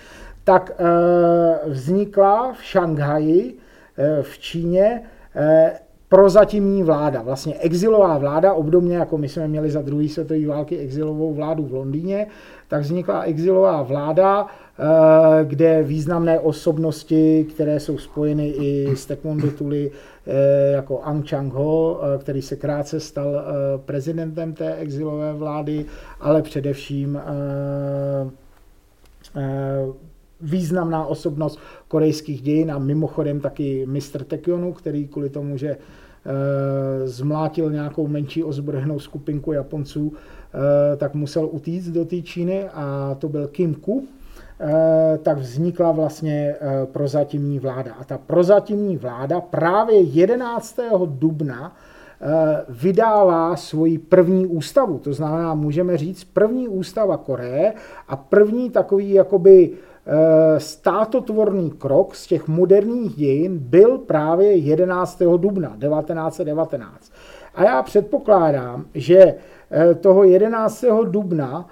tak 0.45 0.73
eh, 0.79 1.69
vznikla 1.71 2.53
v 2.53 2.65
Šanghaji 2.65 3.55
eh, 3.99 4.23
v 4.23 4.39
Číně 4.39 5.03
eh, 5.35 5.73
prozatímní 6.09 6.83
vláda, 6.83 7.23
vlastně 7.23 7.55
exilová 7.55 8.19
vláda, 8.19 8.53
obdobně 8.53 8.97
jako 8.97 9.19
my 9.19 9.29
jsme 9.29 9.49
měli 9.49 9.71
za 9.71 9.83
druhé 9.83 10.09
světové 10.09 10.47
války 10.47 10.79
exilovou 10.79 11.35
vládu 11.35 11.67
v 11.67 11.75
Londýně, 11.75 12.27
tak 12.69 12.83
vznikla 12.83 13.23
exilová 13.23 13.83
vláda, 13.83 14.47
kde 15.45 15.83
významné 15.83 16.41
osobnosti, 16.41 17.47
které 17.51 17.81
jsou 17.81 17.99
spojeny 17.99 18.49
i 18.49 18.97
s 18.97 19.07
taekwondo 19.07 19.51
tuly, 19.51 19.91
eh, 20.27 20.73
jako 20.73 21.01
Ang 21.03 21.29
Chang-ho, 21.29 22.01
eh, 22.03 22.19
který 22.19 22.43
se 22.43 22.57
krátce 22.57 23.01
stal 23.01 23.45
prezidentem 23.85 24.53
té 24.53 24.75
exilové 24.75 25.33
vlády, 25.33 25.85
ale 26.21 26.43
především 26.43 27.21
významná 30.41 31.07
osobnost 31.07 31.59
korejských 31.89 32.43
dějin 32.43 32.73
a 32.73 32.79
mimochodem 32.79 33.41
taky 33.41 33.87
mistr 33.87 34.25
Tekionu, 34.25 34.73
který 34.73 35.09
kvůli 35.09 35.31
tomu, 35.31 35.57
že 35.57 35.77
zmlátil 37.05 37.71
nějakou 37.71 38.07
menší 38.09 38.45
ozbrojenou 38.45 38.99
skupinku 38.99 39.53
Japonců, 39.53 40.13
tak 40.97 41.15
musel 41.15 41.49
utíct 41.53 41.89
do 41.89 42.05
té 42.05 42.23
Číny 42.23 42.69
a 42.69 43.17
to 43.19 43.29
byl 43.29 43.49
Kim 43.49 43.75
Ku, 43.75 44.09
Eh, 44.09 44.20
tak 45.23 45.39
vznikla 45.39 45.93
vlastně 45.93 46.55
eh, 46.61 46.87
prozatímní 46.87 47.59
vláda. 47.59 47.95
A 48.01 48.05
ta 48.05 48.19
prozatímní 48.19 48.97
vláda 48.97 49.41
právě 49.41 50.01
11. 50.01 50.79
dubna 51.07 51.77
eh, 52.21 52.65
vydává 52.69 53.57
svoji 53.57 53.99
první 53.99 54.47
ústavu. 54.47 54.99
To 54.99 55.13
znamená, 55.13 55.55
můžeme 55.55 55.97
říct, 55.97 56.25
první 56.25 56.69
ústava 56.69 57.17
Koreje 57.17 57.75
a 58.09 58.17
první 58.17 58.71
takový 58.71 59.13
jakoby 59.13 59.71
státotvorný 60.59 61.71
krok 61.71 62.15
z 62.15 62.27
těch 62.27 62.49
moderních 62.49 63.17
dějin 63.17 63.59
byl 63.59 63.99
právě 63.99 64.57
11. 64.57 65.23
dubna 65.37 65.69
1919. 65.69 67.13
A 67.55 67.65
já 67.65 67.83
předpokládám, 67.83 68.85
že 68.95 69.35
toho 70.01 70.25
11. 70.25 70.85
dubna 71.05 71.69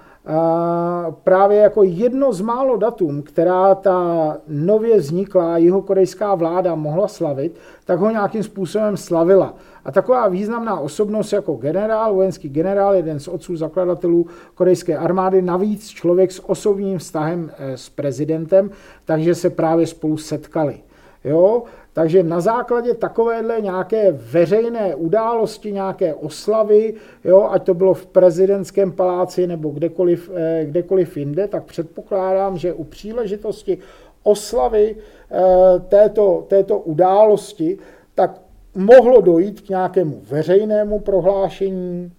právě 1.23 1.57
jako 1.57 1.83
jedno 1.83 2.33
z 2.33 2.41
málo 2.41 2.77
datum, 2.77 3.21
která 3.21 3.75
ta 3.75 4.37
nově 4.47 4.97
vzniklá 4.97 5.57
jihokorejská 5.57 6.35
vláda 6.35 6.75
mohla 6.75 7.07
slavit, 7.07 7.55
tak 7.85 7.99
ho 7.99 8.09
nějakým 8.09 8.43
způsobem 8.43 8.97
slavila. 8.97 9.53
A 9.85 9.91
taková 9.91 10.27
významná 10.27 10.79
osobnost 10.79 11.33
jako 11.33 11.53
generál, 11.53 12.13
vojenský 12.13 12.49
generál, 12.49 12.95
jeden 12.95 13.19
z 13.19 13.27
otců 13.27 13.55
zakladatelů 13.55 14.27
korejské 14.55 14.97
armády, 14.97 15.41
navíc 15.41 15.87
člověk 15.87 16.31
s 16.31 16.49
osobním 16.49 16.97
vztahem 16.97 17.51
eh, 17.57 17.77
s 17.77 17.89
prezidentem, 17.89 18.69
takže 19.05 19.35
se 19.35 19.49
právě 19.49 19.87
spolu 19.87 20.17
setkali. 20.17 20.79
Jo? 21.23 21.63
Takže 21.93 22.23
na 22.23 22.41
základě 22.41 22.93
takovéhle 22.93 23.61
nějaké 23.61 24.11
veřejné 24.11 24.95
události, 24.95 25.71
nějaké 25.71 26.13
oslavy, 26.13 26.93
jo, 27.23 27.47
ať 27.51 27.63
to 27.63 27.73
bylo 27.73 27.93
v 27.93 28.05
prezidentském 28.05 28.91
paláci 28.91 29.47
nebo 29.47 29.69
kdekoliv, 29.69 30.31
eh, 30.35 30.65
kdekoliv 30.65 31.17
jinde, 31.17 31.47
tak 31.47 31.63
předpokládám, 31.63 32.57
že 32.57 32.73
u 32.73 32.83
příležitosti 32.83 33.77
oslavy 34.23 34.95
eh, 35.31 35.79
této, 35.79 36.45
této 36.47 36.79
události, 36.79 37.77
tak 38.15 38.41
mohlo 38.75 39.21
dojít 39.21 39.61
k 39.61 39.69
nějakému 39.69 40.21
veřejnému 40.29 40.99
prohlášení, 40.99 42.11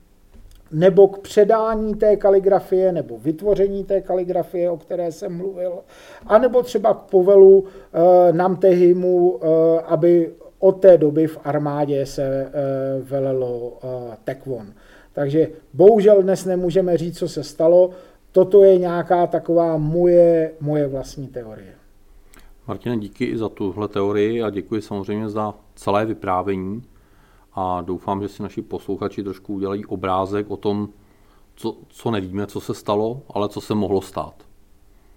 nebo 0.72 1.08
k 1.08 1.18
předání 1.18 1.94
té 1.94 2.16
kaligrafie, 2.16 2.92
nebo 2.92 3.18
vytvoření 3.18 3.84
té 3.84 4.00
kaligrafie, 4.00 4.70
o 4.70 4.76
které 4.76 5.12
jsem 5.12 5.36
mluvil, 5.36 5.78
anebo 6.26 6.62
třeba 6.62 6.94
k 6.94 7.00
povelu 7.00 7.64
e, 7.92 8.32
Namtehimu, 8.32 9.40
e, 9.42 9.80
aby 9.80 10.32
od 10.58 10.72
té 10.72 10.98
doby 10.98 11.26
v 11.26 11.38
armádě 11.44 12.06
se 12.06 12.22
e, 12.22 12.50
velelo 13.02 13.78
e, 13.82 14.16
tekvon. 14.24 14.66
Takže 15.12 15.48
bohužel 15.74 16.22
dnes 16.22 16.44
nemůžeme 16.44 16.96
říct, 16.96 17.18
co 17.18 17.28
se 17.28 17.44
stalo. 17.44 17.90
Toto 18.32 18.64
je 18.64 18.78
nějaká 18.78 19.26
taková 19.26 19.76
moje, 19.76 20.52
moje 20.60 20.86
vlastní 20.86 21.28
teorie. 21.28 21.74
Martine, 22.68 22.96
díky 22.96 23.24
i 23.24 23.38
za 23.38 23.48
tuhle 23.48 23.88
teorii 23.88 24.42
a 24.42 24.50
děkuji 24.50 24.82
samozřejmě 24.82 25.28
za 25.28 25.54
celé 25.74 26.06
vyprávění 26.06 26.82
a 27.54 27.80
doufám, 27.80 28.22
že 28.22 28.28
si 28.28 28.42
naši 28.42 28.62
posluchači 28.62 29.22
trošku 29.22 29.54
udělají 29.54 29.86
obrázek 29.86 30.50
o 30.50 30.56
tom, 30.56 30.88
co, 31.54 31.76
co 31.88 32.10
nevíme, 32.10 32.46
co 32.46 32.60
se 32.60 32.74
stalo, 32.74 33.22
ale 33.34 33.48
co 33.48 33.60
se 33.60 33.74
mohlo 33.74 34.00
stát. 34.02 34.34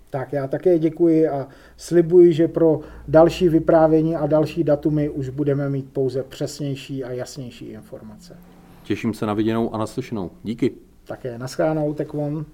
Tak 0.10 0.34
já 0.34 0.48
také 0.48 0.80
děkuji 0.80 1.28
a 1.28 1.48
slibuji, 1.78 2.34
že 2.34 2.48
pro 2.48 2.80
další 3.08 3.50
vyprávění 3.50 4.16
a 4.16 4.28
další 4.28 4.64
datumy 4.64 5.10
už 5.10 5.30
budeme 5.30 5.70
mít 5.70 5.94
pouze 5.94 6.24
přesnější 6.24 7.04
a 7.04 7.12
jasnější 7.12 7.66
informace. 7.66 8.38
Těším 8.84 9.14
se 9.14 9.26
na 9.26 9.34
viděnou 9.34 9.76
a 9.76 9.78
naslyšenou. 9.78 10.32
Díky. 10.44 10.72
Také 11.04 11.38
naschledanou, 11.38 11.94
Tekvon. 11.94 12.46